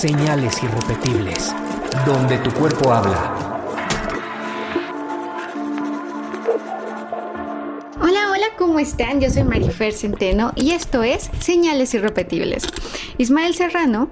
Señales 0.00 0.62
irrepetibles, 0.62 1.54
donde 2.06 2.38
tu 2.38 2.50
cuerpo 2.52 2.90
habla. 2.90 3.60
Hola, 8.00 8.30
hola, 8.32 8.46
¿cómo 8.56 8.78
están? 8.78 9.20
Yo 9.20 9.28
soy 9.28 9.44
Marifer 9.44 9.92
Centeno 9.92 10.54
y 10.56 10.70
esto 10.70 11.02
es 11.02 11.28
Señales 11.40 11.92
irrepetibles. 11.92 12.62
Ismael 13.18 13.54
Serrano, 13.54 14.08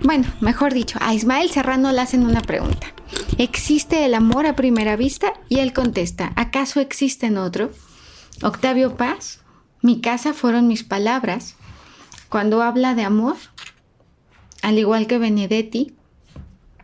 bueno, 0.00 0.26
mejor 0.40 0.72
dicho, 0.72 0.98
a 1.02 1.12
Ismael 1.12 1.50
Serrano 1.50 1.92
le 1.92 2.00
hacen 2.00 2.24
una 2.24 2.40
pregunta. 2.40 2.86
¿Existe 3.36 4.06
el 4.06 4.14
amor 4.14 4.46
a 4.46 4.56
primera 4.56 4.96
vista? 4.96 5.34
Y 5.50 5.58
él 5.58 5.74
contesta, 5.74 6.32
¿acaso 6.36 6.80
existe 6.80 7.26
en 7.26 7.36
otro? 7.36 7.70
Octavio 8.42 8.96
Paz, 8.96 9.40
mi 9.82 10.00
casa 10.00 10.32
fueron 10.32 10.68
mis 10.68 10.84
palabras. 10.84 11.54
Cuando 12.30 12.62
habla 12.62 12.94
de 12.94 13.04
amor, 13.04 13.36
al 14.68 14.78
igual 14.78 15.06
que 15.06 15.16
Benedetti, 15.16 15.94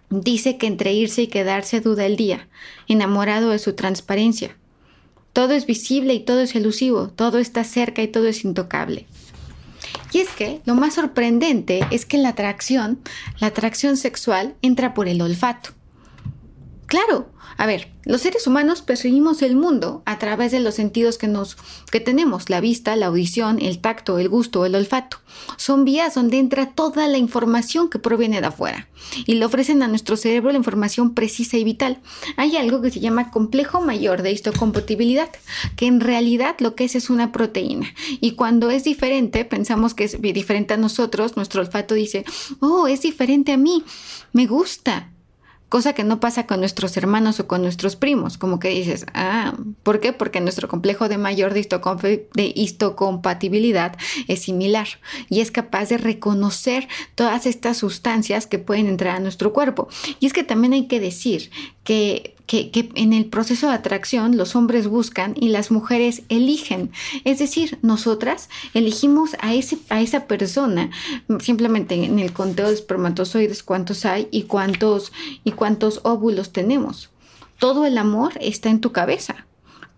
dice 0.09 0.57
que 0.57 0.67
entre 0.67 0.95
irse 0.95 1.21
y 1.21 1.27
quedarse 1.27 1.83
duda 1.83 2.07
el 2.07 2.17
día, 2.17 2.49
enamorado 2.89 3.51
de 3.51 3.59
su 3.59 3.75
transparencia. 3.75 4.57
Todo 5.35 5.53
es 5.53 5.67
visible 5.67 6.15
y 6.15 6.21
todo 6.21 6.41
es 6.41 6.55
elusivo, 6.55 7.09
todo 7.09 7.39
está 7.39 7.63
cerca 7.63 8.03
y 8.03 8.09
todo 8.09 8.27
es 8.27 8.43
intocable. 8.43 9.07
Y 10.13 10.21
es 10.21 10.31
que 10.31 10.63
lo 10.65 10.75
más 10.75 10.95
sorprendente 10.95 11.87
es 11.91 12.07
que 12.07 12.17
la 12.17 12.31
atracción, 12.31 13.01
la 13.39 13.49
atracción 13.49 13.99
sexual, 13.99 14.55
entra 14.63 14.95
por 14.95 15.07
el 15.07 15.21
olfato. 15.21 15.74
Claro, 16.95 17.27
a 17.57 17.67
ver, 17.67 17.91
los 18.05 18.21
seres 18.21 18.47
humanos 18.47 18.81
percibimos 18.81 19.43
el 19.43 19.57
mundo 19.57 20.05
a 20.07 20.21
través 20.21 20.53
de 20.53 20.61
los 20.61 20.77
sentidos 20.77 21.19
que 21.19 21.27
nos 21.27 21.57
que 21.91 21.99
tenemos, 21.99 22.51
la 22.51 22.61
vista, 22.61 22.95
la 22.95 23.07
audición, 23.07 23.61
el 23.61 23.81
tacto, 23.81 24.21
el 24.21 24.29
gusto, 24.29 24.65
el 24.65 24.77
olfato. 24.77 25.17
Son 25.57 25.85
vías 25.85 26.15
donde 26.15 26.39
entra 26.39 26.71
toda 26.71 27.09
la 27.09 27.19
información 27.19 27.91
que 27.91 27.99
proviene 27.99 28.41
de 28.41 28.47
afuera 28.47 28.87
y 29.27 29.35
le 29.35 29.45
ofrecen 29.45 29.83
a 29.83 29.89
nuestro 29.89 30.17
cerebro 30.17 30.53
la 30.53 30.59
información 30.59 31.15
precisa 31.15 31.57
y 31.57 31.65
vital. 31.65 32.01
Hay 32.37 32.57
algo 32.57 32.81
que 32.81 32.93
se 32.93 33.01
llama 33.01 33.33
complejo 33.33 33.81
mayor 33.81 34.23
de 34.23 34.31
histocompatibilidad, 34.31 35.31
que 35.75 35.87
en 35.87 35.99
realidad 35.99 36.55
lo 36.61 36.77
que 36.77 36.85
es 36.85 36.95
es 36.95 37.11
una 37.11 37.33
proteína. 37.33 37.93
Y 38.21 38.37
cuando 38.37 38.71
es 38.71 38.85
diferente, 38.85 39.45
pensamos 39.45 39.95
que 39.95 40.05
es 40.05 40.23
diferente 40.23 40.75
a 40.75 40.77
nosotros, 40.77 41.35
nuestro 41.35 41.61
olfato 41.61 41.97
dice, 41.97 42.25
"Oh, 42.61 42.87
es 42.87 43.03
diferente 43.03 43.51
a 43.51 43.57
mí. 43.57 43.83
Me 44.33 44.47
gusta." 44.47 45.11
Cosa 45.75 45.93
que 45.93 46.05
no 46.05 46.21
pasa 46.21 46.47
con 46.47 46.61
nuestros 46.61 46.97
hermanos 46.97 47.41
o 47.41 47.49
con 47.49 47.61
nuestros 47.61 47.97
primos, 47.97 48.39
como 48.39 48.61
que 48.61 48.69
dices, 48.69 49.07
ah, 49.13 49.55
¿por 49.83 49.99
qué? 49.99 50.13
Porque 50.13 50.41
nuestro 50.41 50.69
complejo 50.69 51.09
de 51.09 51.19
mayor 51.19 51.53
de, 51.53 52.29
de 52.33 52.53
histocompatibilidad 52.55 53.97
es 54.29 54.43
similar 54.43 54.87
y 55.29 55.41
es 55.41 55.51
capaz 55.51 55.89
de 55.89 55.99
reconocer 55.99 56.87
todas 57.17 57.45
estas 57.47 57.77
sustancias 57.77 58.47
que 58.47 58.61
pueden 58.61 58.87
entrar 58.87 59.17
a 59.17 59.19
nuestro 59.19 59.53
cuerpo. 59.53 59.89
Y 60.21 60.27
es 60.27 60.33
que 60.33 60.45
también 60.45 60.75
hay 60.75 60.87
que 60.87 61.01
decir 61.01 61.51
que 61.83 62.34
que, 62.47 62.91
en 62.95 63.13
el 63.13 63.27
proceso 63.27 63.69
de 63.69 63.75
atracción 63.75 64.37
los 64.37 64.57
hombres 64.57 64.87
buscan 64.87 65.35
y 65.37 65.49
las 65.49 65.71
mujeres 65.71 66.23
eligen. 66.29 66.91
Es 67.25 67.39
decir, 67.39 67.79
nosotras 67.83 68.49
elegimos 68.75 69.37
a, 69.41 69.55
ese, 69.55 69.79
a 69.89 70.01
esa 70.01 70.27
persona 70.27 70.91
simplemente 71.41 71.95
en 72.05 72.19
el 72.19 72.33
conteo 72.33 72.69
de 72.69 72.75
espermatozoides 72.75 73.63
cuántos 73.63 74.05
hay 74.05 74.29
y 74.31 74.43
cuántos, 74.43 75.13
y 75.45 75.53
cuántos 75.53 76.01
óvulos 76.05 76.53
tenemos. 76.53 77.11
Todo 77.59 77.87
el 77.87 77.99
amor 77.99 78.33
está 78.41 78.69
en 78.69 78.81
tu 78.81 78.93
cabeza. 78.93 79.47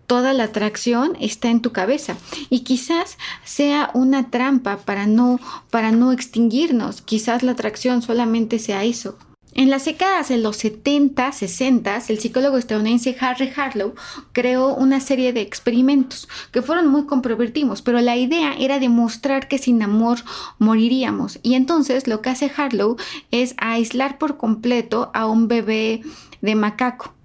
Toda 0.05 0.31
la 0.31 0.45
atracción 0.45 1.17
está 1.19 1.49
en 1.49 1.61
tu 1.61 1.73
cabeza 1.73 2.15
y 2.49 2.61
quizás 2.61 3.17
sea 3.43 3.91
una 3.93 4.29
trampa 4.29 4.77
para 4.77 5.05
no 5.05 5.37
para 5.69 5.91
no 5.91 6.13
extinguirnos. 6.13 7.01
Quizás 7.01 7.43
la 7.43 7.51
atracción 7.51 8.01
solamente 8.01 8.57
sea 8.57 8.85
eso, 8.85 9.17
en 9.57 9.71
las 9.71 9.85
décadas 9.85 10.29
de 10.29 10.37
los 10.37 10.55
70, 10.57 11.31
60, 11.31 12.03
el 12.09 12.19
psicólogo 12.19 12.57
estadounidense 12.57 13.17
Harry 13.19 13.51
Harlow 13.55 13.95
creó 14.31 14.75
una 14.75 14.99
serie 14.99 15.33
de 15.33 15.41
experimentos 15.41 16.29
que 16.51 16.61
fueron 16.61 16.87
muy 16.87 17.07
comprovertidos, 17.07 17.81
pero 17.81 17.99
la 17.99 18.15
idea 18.15 18.53
era 18.53 18.77
demostrar 18.77 19.47
que 19.47 19.57
sin 19.57 19.81
amor 19.81 20.19
moriríamos. 20.59 21.39
Y 21.41 21.55
entonces 21.55 22.07
lo 22.07 22.21
que 22.21 22.29
hace 22.29 22.51
Harlow 22.55 22.97
es 23.31 23.55
aislar 23.57 24.19
por 24.19 24.37
completo 24.37 25.09
a 25.15 25.25
un 25.25 25.47
bebé 25.47 26.01
de 26.41 26.53
macaco 26.53 27.16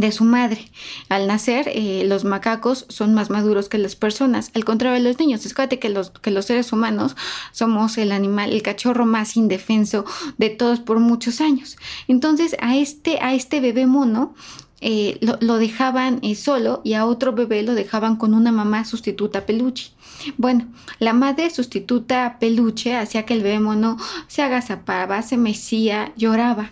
de 0.00 0.12
su 0.12 0.24
madre. 0.24 0.70
Al 1.08 1.26
nacer, 1.26 1.68
eh, 1.68 2.04
los 2.06 2.24
macacos 2.24 2.86
son 2.88 3.14
más 3.14 3.30
maduros 3.30 3.68
que 3.68 3.78
las 3.78 3.96
personas, 3.96 4.50
al 4.54 4.64
contrario 4.64 5.02
de 5.02 5.08
los 5.08 5.18
niños. 5.18 5.42
Fíjate 5.42 5.78
que 5.78 5.88
los, 5.88 6.10
que 6.10 6.30
los 6.30 6.46
seres 6.46 6.72
humanos 6.72 7.16
somos 7.52 7.98
el 7.98 8.12
animal, 8.12 8.52
el 8.52 8.62
cachorro 8.62 9.06
más 9.06 9.36
indefenso 9.36 10.04
de 10.38 10.50
todos 10.50 10.80
por 10.80 10.98
muchos 11.00 11.40
años. 11.40 11.76
Entonces, 12.08 12.56
a 12.60 12.76
este, 12.76 13.18
a 13.20 13.34
este 13.34 13.60
bebé 13.60 13.86
mono 13.86 14.34
eh, 14.80 15.18
lo, 15.40 15.56
dejaban 15.56 16.18
eh, 16.22 16.34
solo 16.34 16.82
y 16.84 16.92
a 16.92 17.06
otro 17.06 17.32
bebé 17.32 17.62
lo 17.62 17.74
dejaban 17.74 18.16
con 18.16 18.34
una 18.34 18.52
mamá 18.52 18.84
sustituta 18.84 19.46
peluche. 19.46 19.92
Bueno, 20.36 20.66
la 20.98 21.12
madre 21.12 21.48
sustituta 21.50 22.36
peluche 22.38 22.94
hacía 22.94 23.24
que 23.24 23.34
el 23.34 23.42
bebé 23.42 23.60
mono 23.60 23.96
se 24.26 24.42
agazapaba, 24.42 25.22
se 25.22 25.36
mecía, 25.36 26.12
lloraba. 26.16 26.70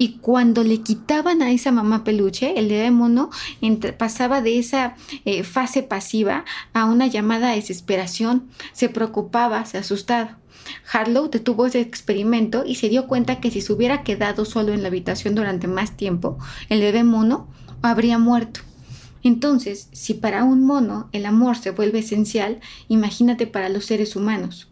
Y 0.00 0.12
cuando 0.12 0.64
le 0.64 0.80
quitaban 0.80 1.42
a 1.42 1.50
esa 1.52 1.72
mamá 1.72 2.04
peluche, 2.04 2.58
el 2.58 2.68
bebé 2.68 2.90
mono 2.90 3.28
pasaba 3.98 4.40
de 4.40 4.58
esa 4.58 4.96
eh, 5.26 5.44
fase 5.44 5.82
pasiva 5.82 6.46
a 6.72 6.86
una 6.86 7.06
llamada 7.06 7.50
desesperación, 7.50 8.48
se 8.72 8.88
preocupaba, 8.88 9.66
se 9.66 9.76
asustaba. 9.76 10.38
Harlow 10.90 11.28
detuvo 11.28 11.66
ese 11.66 11.82
experimento 11.82 12.64
y 12.64 12.76
se 12.76 12.88
dio 12.88 13.08
cuenta 13.08 13.40
que 13.40 13.50
si 13.50 13.60
se 13.60 13.74
hubiera 13.74 14.02
quedado 14.02 14.46
solo 14.46 14.72
en 14.72 14.80
la 14.80 14.88
habitación 14.88 15.34
durante 15.34 15.68
más 15.68 15.98
tiempo, 15.98 16.38
el 16.70 16.80
bebé 16.80 17.04
mono 17.04 17.48
habría 17.82 18.16
muerto. 18.16 18.60
Entonces, 19.22 19.90
si 19.92 20.14
para 20.14 20.44
un 20.44 20.64
mono 20.64 21.10
el 21.12 21.26
amor 21.26 21.58
se 21.58 21.72
vuelve 21.72 21.98
esencial, 21.98 22.60
imagínate 22.88 23.46
para 23.46 23.68
los 23.68 23.84
seres 23.84 24.16
humanos. 24.16 24.70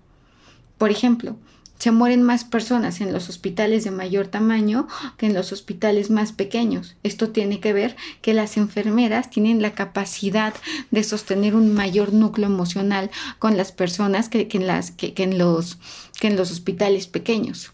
Por 0.78 0.90
ejemplo, 0.90 1.36
se 1.78 1.92
mueren 1.92 2.22
más 2.22 2.44
personas 2.44 3.00
en 3.00 3.12
los 3.12 3.28
hospitales 3.28 3.84
de 3.84 3.90
mayor 3.90 4.26
tamaño 4.26 4.88
que 5.16 5.26
en 5.26 5.34
los 5.34 5.52
hospitales 5.52 6.10
más 6.10 6.32
pequeños. 6.32 6.96
Esto 7.02 7.30
tiene 7.30 7.60
que 7.60 7.72
ver 7.72 7.96
que 8.20 8.34
las 8.34 8.56
enfermeras 8.56 9.30
tienen 9.30 9.62
la 9.62 9.74
capacidad 9.74 10.54
de 10.90 11.04
sostener 11.04 11.54
un 11.54 11.72
mayor 11.72 12.12
núcleo 12.12 12.48
emocional 12.48 13.10
con 13.38 13.56
las 13.56 13.72
personas 13.72 14.28
que, 14.28 14.48
en, 14.50 14.66
las, 14.66 14.90
que, 14.90 15.14
en 15.16 15.38
los, 15.38 15.78
que 16.20 16.26
en 16.26 16.36
los 16.36 16.50
hospitales 16.50 17.06
pequeños. 17.06 17.72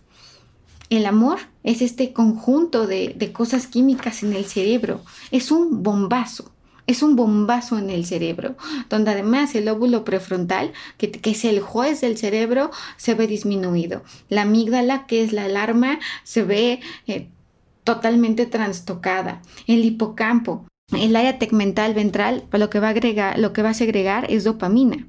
El 0.91 1.07
amor 1.07 1.39
es 1.63 1.81
este 1.81 2.13
conjunto 2.13 2.87
de, 2.87 3.15
de 3.17 3.33
cosas 3.33 3.67
químicas 3.67 4.23
en 4.23 4.35
el 4.35 4.45
cerebro. 4.45 5.03
Es 5.31 5.51
un 5.51 5.83
bombazo 5.83 6.54
es 6.87 7.03
un 7.03 7.17
bombazo 7.17 7.79
en 7.79 7.91
el 7.91 8.05
cerebro, 8.05 8.57
donde 8.91 9.13
además 9.13 9.55
el 9.55 9.69
óvulo 9.69 10.05
prefrontal, 10.05 10.73
que, 10.99 11.19
es 11.23 11.45
el 11.45 11.61
juez 11.61 12.01
del 12.01 12.17
cerebro, 12.19 12.71
se 12.97 13.15
ve 13.15 13.27
disminuido. 13.27 14.03
La 14.29 14.43
amígdala, 14.43 15.07
que 15.07 15.23
es 15.23 15.33
la 15.33 15.45
alarma, 15.45 15.99
se 16.25 16.43
ve 16.43 16.81
eh, 17.07 17.29
totalmente 17.85 18.47
trastocada. 18.47 19.41
El 19.67 19.85
hipocampo, 19.85 20.67
el 20.93 21.17
área 21.17 21.39
tegmental 21.39 21.95
ventral, 21.95 22.45
lo 22.53 22.69
que 22.69 22.81
va 22.81 22.89
a 22.89 22.91
agregar, 22.91 23.39
lo 23.39 23.53
que 23.53 23.63
va 23.63 23.71
a 23.71 23.75
segregar 23.75 24.31
es 24.31 24.45
dopamina. 24.45 25.07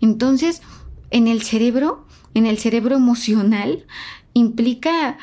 Entonces, 0.00 0.62
en 1.10 1.28
el 1.28 1.42
cerebro, 1.42 2.04
en 2.34 2.46
el 2.46 2.58
cerebro 2.58 2.96
emocional, 2.96 3.86
implica 4.34 5.18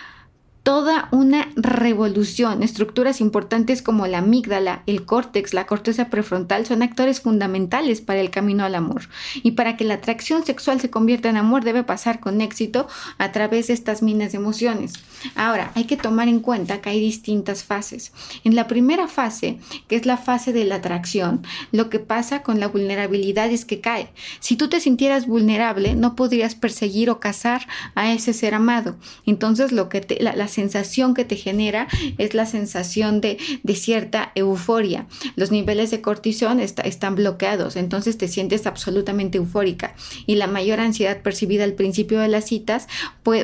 toda 0.70 1.10
una 1.10 1.50
revolución. 1.56 2.62
Estructuras 2.62 3.22
importantes 3.22 3.82
como 3.82 4.06
la 4.06 4.20
amígdala, 4.20 4.84
el 4.86 5.04
córtex, 5.04 5.56
la 5.56 5.66
corteza 5.66 6.12
prefrontal 6.12 6.68
son 6.68 6.84
actores 6.84 7.22
fundamentales 7.22 8.02
para 8.02 8.22
el 8.22 8.30
camino 8.30 8.64
al 8.64 8.76
amor. 8.76 9.10
Y 9.42 9.54
para 9.54 9.78
que 9.78 9.84
la 9.84 9.96
atracción 9.96 10.46
sexual 10.46 10.80
se 10.80 10.92
convierta 10.92 11.28
en 11.28 11.38
amor 11.38 11.64
debe 11.64 11.82
pasar 11.82 12.20
con 12.20 12.40
éxito 12.40 12.88
a 13.18 13.32
través 13.32 13.66
de 13.66 13.74
estas 13.74 14.04
minas 14.04 14.34
de 14.34 14.38
emociones. 14.38 14.94
Ahora, 15.36 15.72
hay 15.76 15.86
que 15.86 15.98
tomar 15.98 16.28
en 16.28 16.40
cuenta 16.40 16.82
que 16.82 16.90
hay 16.90 17.00
distintas 17.00 17.64
fases. 17.64 18.12
En 18.44 18.56
la 18.56 18.68
primera 18.68 19.08
fase, 19.08 19.60
que 19.88 19.96
es 19.96 20.06
la 20.06 20.18
fase 20.18 20.54
de 20.54 20.66
la 20.66 20.76
atracción, 20.76 21.44
lo 21.72 21.90
que 21.90 22.00
pasa 22.00 22.42
con 22.42 22.60
la 22.60 22.68
vulnerabilidad 22.68 23.50
es 23.52 23.66
que 23.66 23.82
cae. 23.82 24.10
Si 24.40 24.56
tú 24.56 24.70
te 24.70 24.80
sintieras 24.80 25.28
vulnerable, 25.28 25.96
no 25.96 26.16
podrías 26.16 26.56
perseguir 26.56 27.10
o 27.10 27.20
cazar 27.20 27.68
a 27.96 28.12
ese 28.14 28.34
ser 28.34 28.54
amado. 28.54 28.98
Entonces, 29.26 29.72
lo 29.72 29.90
que 29.90 30.06
la, 30.20 30.48
sensación 30.48 31.14
que 31.14 31.26
te 31.26 31.36
genera 31.36 31.88
es 32.18 32.34
la 32.34 32.46
sensación 32.46 33.22
de, 33.22 33.38
cierta 33.80 34.32
euforia. 34.36 35.08
Los 35.36 35.52
niveles 35.52 35.90
de 35.92 36.02
cortisol 36.02 36.60
están 36.60 37.16
bloqueados, 37.16 37.76
entonces 37.76 38.18
te 38.18 38.28
sientes 38.28 38.66
absolutamente 38.66 39.38
eufórica 39.38 39.96
y 40.26 40.36
la 40.36 40.48
mayor 40.48 40.80
ansiedad 40.80 41.22
percibida 41.22 41.64
al 41.64 41.74
principio 41.74 42.20
de 42.20 42.28
las 42.28 42.46
citas 42.46 42.88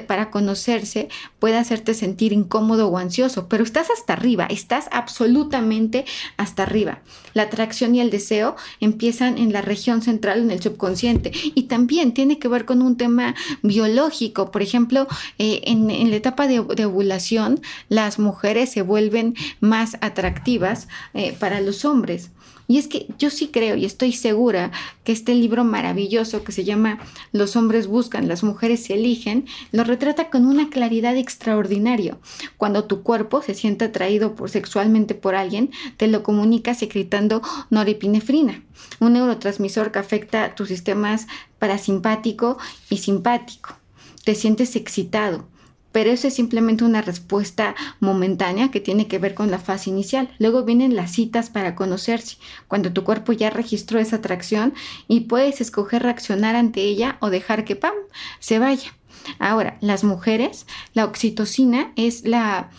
para 0.08 0.32
conocerse 0.32 1.10
puede 1.40 1.58
hacerte 1.66 1.94
sentir 1.94 2.32
incómodo 2.32 2.88
o 2.88 2.98
ansioso, 2.98 3.48
pero 3.50 3.64
estás 3.64 3.90
hasta 3.90 4.14
arriba, 4.14 4.46
estás 4.46 4.88
absolutamente 4.92 6.06
hasta 6.38 6.64
arriba. 6.64 7.00
La 7.34 7.44
atracción 7.44 7.96
y 7.96 8.02
el 8.02 8.10
deseo 8.10 8.56
empiezan 8.80 9.38
en 9.38 9.52
la 9.52 9.62
región 9.62 10.02
central, 10.02 10.40
en 10.40 10.52
el 10.52 10.62
subconsciente, 10.62 11.32
y 11.34 11.64
también 11.64 12.14
tiene 12.14 12.40
que 12.40 12.48
ver 12.48 12.66
con 12.66 12.82
un 12.82 12.98
tema 12.98 13.36
biológico. 13.62 14.52
Por 14.52 14.62
ejemplo, 14.62 15.08
eh, 15.40 15.62
en, 15.66 15.88
la 16.10 16.16
etapa 16.16 16.48
de, 16.48 16.60
ovulación, 16.60 17.62
las 17.90 18.20
mujeres 18.20 18.72
se 18.72 18.84
vuelven 18.84 19.36
más 19.60 19.98
atractivas 20.02 20.88
eh, 21.14 21.36
para 21.40 21.62
los 21.62 21.84
hombres. 21.84 22.30
Y 22.68 22.78
es 22.78 22.88
que 22.88 23.08
yo 23.20 23.30
sí 23.30 23.50
creo 23.50 23.76
y 23.76 23.86
estoy 23.86 24.12
segura 24.12 24.72
que 25.04 25.12
este 25.12 25.36
libro 25.36 25.64
maravilloso 25.64 26.44
que 26.44 26.52
se 26.52 26.64
llama 26.64 27.00
Los 27.32 27.56
hombres 27.56 27.88
buscan, 27.88 28.28
las 28.28 28.44
mujeres 28.44 28.84
se 28.86 28.96
eligen, 28.96 29.46
lo 29.72 29.84
retrata 29.84 30.30
con 30.30 30.46
una 30.46 30.70
claridad 30.70 31.16
extraordinaria. 31.16 32.18
Cuando 32.58 32.86
tu 32.86 33.04
cuerpo 33.04 33.42
se 33.42 33.54
siente 33.54 33.86
atraído 33.86 34.36
por, 34.36 34.50
sexualmente 34.50 35.14
por 35.14 35.36
alguien, 35.36 35.72
te 35.98 36.08
lo 36.08 36.24
comunica 36.24 36.74
secretando 36.74 37.42
norepinefrina, 37.70 38.64
un 39.00 39.14
neurotransmisor 39.14 39.92
que 39.92 40.00
afecta 40.00 40.56
tus 40.56 40.70
sistemas 40.70 41.28
parasimpático 41.60 42.58
y 42.90 42.98
simpático. 42.98 43.76
Te 44.24 44.34
sientes 44.34 44.76
excitado, 44.76 45.48
pero 45.96 46.12
eso 46.12 46.28
es 46.28 46.34
simplemente 46.34 46.84
una 46.84 47.02
respuesta 47.02 47.74
momentánea 48.02 48.70
que 48.70 48.82
tiene 48.82 49.08
que 49.08 49.18
ver 49.18 49.34
con 49.34 49.50
la 49.50 49.60
fase 49.60 49.90
inicial. 49.90 50.30
Luego 50.40 50.66
vienen 50.66 50.94
las 50.94 51.14
citas 51.14 51.50
para 51.50 51.74
conocerse, 51.74 52.36
cuando 52.68 52.92
tu 52.92 53.06
cuerpo 53.06 53.32
ya 53.32 53.50
registró 53.50 53.98
esa 53.98 54.18
atracción 54.18 54.74
y 55.08 55.22
puedes 55.22 55.62
escoger 55.62 56.04
reaccionar 56.04 56.58
ante 56.58 56.82
ella 56.82 57.16
o 57.22 57.30
dejar 57.30 57.64
que 57.64 57.78
¡pam! 57.78 57.94
se 58.40 58.60
vaya. 58.60 58.94
Ahora, 59.40 59.78
las 59.80 60.04
mujeres, 60.04 60.68
la 60.94 61.06
oxitocina 61.06 61.94
es 61.96 62.26
la 62.26 62.72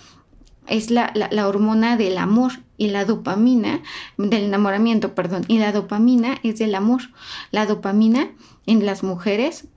es 0.67 0.91
la, 0.91 1.11
la, 1.15 1.49
hormona 1.49 1.97
del 1.97 2.19
amor 2.19 2.53
y 2.77 2.89
la 2.89 3.07
dopamina, 3.07 3.81
del 4.19 4.45
enamoramiento, 4.45 5.15
perdón, 5.15 5.47
y 5.49 5.59
la 5.59 5.73
dopamina 5.73 6.39
es 6.43 6.59
del 6.59 6.75
amor. 6.75 7.01
La 7.51 7.65
dopamina 7.65 8.29
en 8.67 8.85
las 8.85 9.03
mujeres 9.03 9.69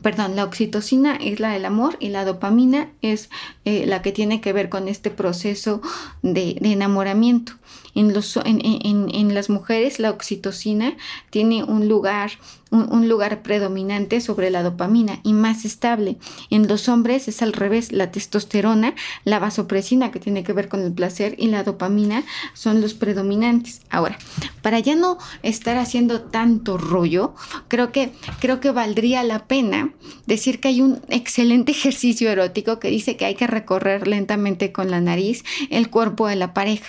perdón, 0.00 0.36
la 0.36 0.44
oxitocina 0.44 1.16
es 1.16 1.40
la 1.40 1.50
del 1.50 1.64
amor 1.64 1.96
y 2.00 2.08
la 2.08 2.24
dopamina 2.24 2.88
es 3.02 3.28
eh, 3.64 3.84
la 3.86 4.00
que 4.02 4.12
tiene 4.12 4.40
que 4.40 4.52
ver 4.52 4.68
con 4.68 4.88
este 4.88 5.10
proceso 5.10 5.82
de, 6.22 6.56
enamoramiento. 6.62 7.52
En, 7.94 9.34
las 9.34 9.50
mujeres 9.50 9.98
la 9.98 10.10
oxitocina 10.10 10.96
tiene 11.30 11.64
un 11.64 11.88
lugar 11.88 12.32
un, 12.72 13.06
lugar 13.06 13.42
predominante 13.42 14.22
sobre 14.22 14.50
la 14.50 14.62
dopamina 14.62 15.20
y 15.22 15.34
más 15.34 15.66
estable. 15.66 16.16
En 16.48 16.68
los 16.68 16.88
hombres 16.88 17.28
es 17.28 17.42
al 17.42 17.52
revés, 17.52 17.92
la 17.92 18.10
testosterona, 18.10 18.94
la 19.24 19.38
vasopresina 19.38 20.10
que 20.10 20.20
tiene 20.20 20.42
que 20.42 20.54
ver 20.54 20.68
con 20.68 20.80
el 20.80 20.92
placer 20.92 21.34
y 21.36 21.48
la 21.48 21.64
dopamina 21.64 22.24
son 22.54 22.80
los 22.80 22.94
predominantes. 22.94 23.82
Ahora, 23.90 24.18
para 24.62 24.78
ya 24.78 24.96
no 24.96 25.18
estar 25.42 25.76
haciendo 25.76 26.22
tanto 26.22 26.78
rollo, 26.78 27.34
creo 27.68 27.92
que 27.92 28.12
creo 28.40 28.60
que 28.60 28.70
valdría 28.70 29.22
la 29.22 29.46
pena 29.46 29.92
decir 30.26 30.58
que 30.58 30.68
hay 30.68 30.80
un 30.80 31.02
excelente 31.08 31.72
ejercicio 31.82 32.30
erótico 32.30 32.78
que 32.78 32.88
dice 32.88 33.16
que 33.16 33.26
hay 33.26 33.34
que 33.34 33.46
recorrer 33.46 34.08
lentamente 34.08 34.72
con 34.72 34.90
la 34.90 35.02
nariz 35.02 35.44
el 35.68 35.90
cuerpo 35.90 36.26
de 36.26 36.36
la 36.36 36.54
pareja 36.54 36.86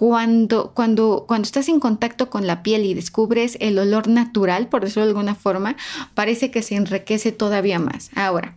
cuando, 0.00 0.72
cuando, 0.72 1.26
cuando 1.28 1.44
estás 1.44 1.68
en 1.68 1.78
contacto 1.78 2.30
con 2.30 2.46
la 2.46 2.62
piel 2.62 2.86
y 2.86 2.94
descubres 2.94 3.58
el 3.60 3.78
olor 3.78 4.08
natural, 4.08 4.66
por 4.66 4.82
decirlo 4.82 5.02
de 5.02 5.10
alguna 5.10 5.34
forma, 5.34 5.76
parece 6.14 6.50
que 6.50 6.62
se 6.62 6.74
enriquece 6.76 7.32
todavía 7.32 7.78
más. 7.78 8.08
Ahora, 8.14 8.56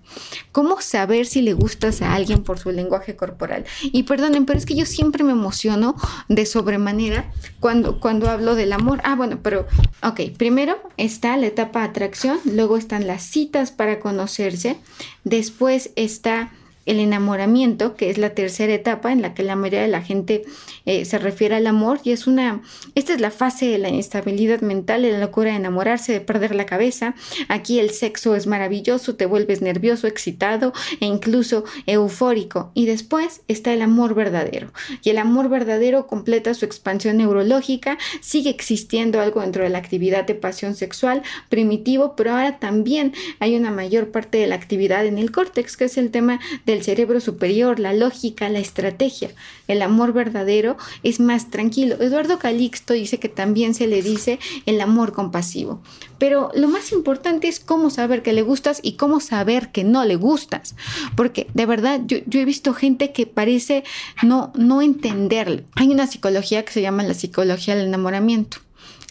¿cómo 0.54 0.80
saber 0.80 1.26
si 1.26 1.42
le 1.42 1.52
gustas 1.52 2.02
a 2.02 2.14
alguien 2.14 2.44
por 2.44 2.60
su 2.60 2.72
lenguaje 2.72 3.18
corporal? 3.18 3.66
Y 3.82 4.04
perdonen, 4.04 4.46
pero 4.46 4.58
es 4.58 4.66
que 4.66 4.76
yo 4.76 4.86
siempre 4.86 5.26
me 5.26 5.34
emociono 5.34 5.98
de 6.30 6.46
sobremanera 6.46 7.30
cuando, 7.60 8.00
cuando 8.00 8.30
hablo 8.30 8.56
del 8.56 8.72
amor. 8.72 9.02
Ah, 9.04 9.18
bueno, 9.18 9.40
pero, 9.44 9.68
ok, 10.02 10.22
primero 10.38 10.78
está 10.96 11.36
la 11.36 11.48
etapa 11.48 11.84
atracción, 11.84 12.40
luego 12.46 12.78
están 12.78 13.06
las 13.06 13.22
citas 13.22 13.74
para 13.74 14.00
conocerse, 14.00 14.78
después 15.26 15.92
está 15.98 16.54
el 16.86 17.00
enamoramiento, 17.00 17.96
que 17.96 18.10
es 18.10 18.18
la 18.18 18.32
tercera 18.32 18.74
etapa 18.74 19.12
en 19.12 19.22
la 19.22 19.34
que 19.34 19.44
la 19.44 19.56
mayoría 19.56 19.82
de 19.82 19.88
la 19.88 20.02
gente 20.02 20.44
eh, 20.86 21.06
se 21.06 21.18
refiere 21.18 21.56
al 21.56 21.68
amor 21.68 22.00
y 22.04 22.12
es 22.12 22.28
una, 22.28 22.62
esta 22.96 23.14
es 23.14 23.22
la 23.22 23.32
fase 23.32 23.68
de 23.68 23.78
la 23.78 23.90
instabilidad 23.90 24.62
mental, 24.62 25.04
de 25.04 25.12
la 25.12 25.20
locura 25.20 25.52
de 25.52 25.58
enamorarse, 25.58 26.14
de 26.14 26.22
perder 26.22 26.56
la 26.56 26.66
cabeza. 26.66 27.16
Aquí 27.48 27.80
el 27.80 27.92
sexo 27.92 28.36
es 28.36 28.48
maravilloso, 28.48 29.16
te 29.16 29.26
vuelves 29.26 29.62
nervioso, 29.62 30.08
excitado 30.08 30.74
e 31.00 31.06
incluso 31.06 31.64
eufórico. 31.86 32.72
Y 32.74 32.86
después 32.86 33.42
está 33.48 33.74
el 33.74 33.82
amor 33.82 34.14
verdadero. 34.14 34.72
Y 35.04 35.10
el 35.10 35.18
amor 35.18 35.50
verdadero 35.50 36.08
completa 36.08 36.54
su 36.54 36.66
expansión 36.66 37.18
neurológica, 37.18 37.98
sigue 38.22 38.50
existiendo 38.50 39.22
algo 39.22 39.42
dentro 39.42 39.64
de 39.64 39.70
la 39.70 39.78
actividad 39.78 40.26
de 40.26 40.36
pasión 40.36 40.76
sexual 40.76 41.24
primitivo, 41.50 42.16
pero 42.16 42.32
ahora 42.32 42.60
también 42.60 43.14
hay 43.40 43.56
una 43.56 43.72
mayor 43.72 44.12
parte 44.12 44.38
de 44.40 44.48
la 44.48 44.56
actividad 44.56 45.06
en 45.06 45.18
el 45.18 45.32
córtex, 45.32 45.78
que 45.78 45.86
es 45.86 45.98
el 45.98 46.12
tema 46.12 46.40
de 46.66 46.73
el 46.74 46.84
cerebro 46.84 47.20
superior, 47.22 47.80
la 47.80 47.94
lógica, 47.94 48.50
la 48.50 48.60
estrategia. 48.60 49.32
El 49.68 49.82
amor 49.82 50.14
verdadero 50.14 50.78
es 51.04 51.20
más 51.20 51.50
tranquilo. 51.50 51.96
Eduardo 52.02 52.40
Calixto 52.40 52.94
dice 52.94 53.20
que 53.20 53.30
también 53.30 53.74
se 53.74 53.88
le 53.88 54.02
dice 54.02 54.40
el 54.66 54.82
amor 54.82 55.14
compasivo. 55.14 55.82
Pero 56.18 56.52
lo 56.56 56.68
más 56.68 56.92
importante 56.92 57.48
es 57.48 57.60
cómo 57.60 57.90
saber 57.90 58.24
que 58.24 58.34
le 58.34 58.42
gustas 58.42 58.80
y 58.82 58.94
cómo 58.94 59.20
saber 59.20 59.72
que 59.72 59.84
no 59.84 60.06
le 60.06 60.16
gustas. 60.16 60.76
Porque 61.16 61.48
de 61.54 61.66
verdad 61.66 62.02
yo, 62.06 62.18
he 62.18 62.46
visto 62.46 62.74
gente 62.74 63.12
que 63.12 63.26
parece 63.26 63.84
no, 64.22 64.52
no 64.56 64.82
entenderlo. 64.82 65.64
Hay 65.76 65.90
una 65.90 66.08
psicología 66.08 66.64
que 66.66 66.74
se 66.74 66.82
llama 66.82 67.04
la 67.04 67.14
psicología 67.14 67.76
del 67.76 67.88
enamoramiento 67.88 68.58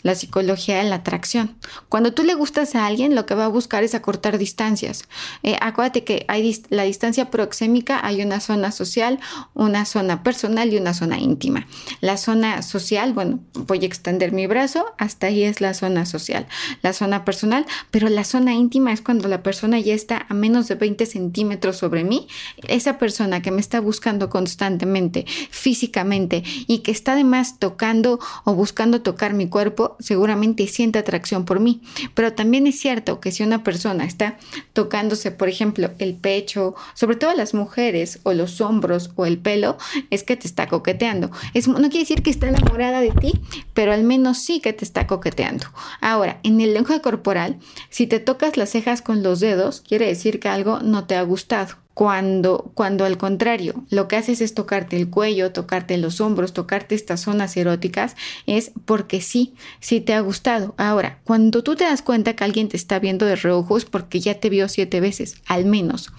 la 0.02 0.14
psicología 0.14 0.78
de 0.78 0.84
la 0.84 0.96
atracción. 0.96 1.56
Cuando 1.88 2.12
tú 2.12 2.24
le 2.24 2.34
gustas 2.34 2.74
a 2.74 2.86
alguien, 2.86 3.14
lo 3.14 3.26
que 3.26 3.34
va 3.34 3.46
a 3.46 3.48
buscar 3.48 3.84
es 3.84 3.94
acortar 3.94 4.38
distancias. 4.38 5.04
Eh, 5.42 5.56
acuérdate 5.60 6.04
que 6.04 6.24
hay 6.28 6.62
la 6.70 6.82
distancia 6.82 7.30
proxémica, 7.30 8.04
hay 8.04 8.22
una 8.22 8.40
zona 8.40 8.72
social, 8.72 9.20
una 9.54 9.84
zona 9.84 10.22
personal 10.22 10.72
y 10.72 10.76
una 10.76 10.94
zona 10.94 11.18
íntima. 11.18 11.66
La 12.00 12.16
zona 12.16 12.62
social, 12.62 13.12
bueno, 13.12 13.40
voy 13.54 13.82
a 13.82 13.86
extender 13.86 14.32
mi 14.32 14.46
brazo, 14.46 14.86
hasta 14.98 15.28
ahí 15.28 15.44
es 15.44 15.60
la 15.60 15.74
zona 15.74 16.06
social. 16.06 16.46
La 16.82 16.92
zona 16.92 17.24
personal, 17.24 17.66
pero 17.90 18.08
la 18.08 18.24
zona 18.24 18.54
íntima 18.54 18.92
es 18.92 19.00
cuando 19.00 19.28
la 19.28 19.42
persona 19.42 19.78
ya 19.78 19.94
está 19.94 20.26
a 20.28 20.34
menos 20.34 20.68
de 20.68 20.74
20 20.74 21.06
centímetros 21.06 21.76
sobre 21.76 22.04
mí. 22.04 22.26
Esa 22.68 22.98
persona 22.98 23.42
que 23.42 23.50
me 23.50 23.60
está 23.60 23.80
buscando 23.80 24.30
constantemente, 24.30 25.26
físicamente, 25.50 26.42
y 26.66 26.78
que 26.78 26.90
está 26.90 27.12
además 27.12 27.58
tocando 27.58 28.18
o 28.44 28.54
buscando 28.54 29.02
tocar 29.02 29.34
mi 29.34 29.48
cuerpo, 29.48 29.91
seguramente 29.98 30.66
siente 30.66 30.98
atracción 30.98 31.44
por 31.44 31.60
mí. 31.60 31.82
Pero 32.14 32.32
también 32.32 32.66
es 32.66 32.78
cierto 32.80 33.20
que 33.20 33.32
si 33.32 33.42
una 33.42 33.62
persona 33.64 34.04
está 34.04 34.38
tocándose, 34.72 35.30
por 35.30 35.48
ejemplo, 35.48 35.90
el 35.98 36.14
pecho, 36.14 36.74
sobre 36.94 37.16
todo 37.16 37.34
las 37.34 37.54
mujeres, 37.54 38.20
o 38.22 38.32
los 38.32 38.60
hombros, 38.60 39.10
o 39.16 39.26
el 39.26 39.38
pelo, 39.38 39.76
es 40.10 40.22
que 40.22 40.36
te 40.36 40.46
está 40.46 40.66
coqueteando. 40.68 41.30
Es, 41.54 41.68
no 41.68 41.80
quiere 41.80 42.00
decir 42.00 42.22
que 42.22 42.30
está 42.30 42.48
enamorada 42.48 43.00
de 43.00 43.10
ti, 43.10 43.32
pero 43.74 43.92
al 43.92 44.04
menos 44.04 44.42
sí 44.42 44.60
que 44.60 44.72
te 44.72 44.84
está 44.84 45.06
coqueteando. 45.06 45.66
Ahora, 46.00 46.40
en 46.42 46.60
el 46.60 46.74
lenguaje 46.74 47.02
corporal, 47.02 47.58
si 47.90 48.06
te 48.06 48.20
tocas 48.20 48.56
las 48.56 48.70
cejas 48.70 49.02
con 49.02 49.22
los 49.22 49.40
dedos, 49.40 49.80
quiere 49.80 50.06
decir 50.06 50.40
que 50.40 50.48
algo 50.48 50.80
no 50.80 51.06
te 51.06 51.16
ha 51.16 51.22
gustado. 51.22 51.81
Cuando, 51.94 52.70
cuando 52.74 53.04
al 53.04 53.18
contrario, 53.18 53.84
lo 53.90 54.08
que 54.08 54.16
haces 54.16 54.40
es 54.40 54.54
tocarte 54.54 54.96
el 54.96 55.10
cuello, 55.10 55.52
tocarte 55.52 55.98
los 55.98 56.22
hombros, 56.22 56.54
tocarte 56.54 56.94
estas 56.94 57.20
zonas 57.20 57.54
eróticas, 57.56 58.16
es 58.46 58.72
porque 58.86 59.20
sí, 59.20 59.52
sí 59.80 60.00
te 60.00 60.14
ha 60.14 60.20
gustado. 60.20 60.74
Ahora, 60.78 61.18
cuando 61.24 61.62
tú 61.62 61.76
te 61.76 61.84
das 61.84 62.00
cuenta 62.00 62.34
que 62.34 62.44
alguien 62.44 62.68
te 62.68 62.78
está 62.78 62.98
viendo 62.98 63.26
de 63.26 63.36
reojo 63.36 63.76
es 63.76 63.84
porque 63.84 64.20
ya 64.20 64.40
te 64.40 64.48
vio 64.48 64.68
siete 64.68 65.00
veces, 65.00 65.36
al 65.46 65.66
menos. 65.66 66.10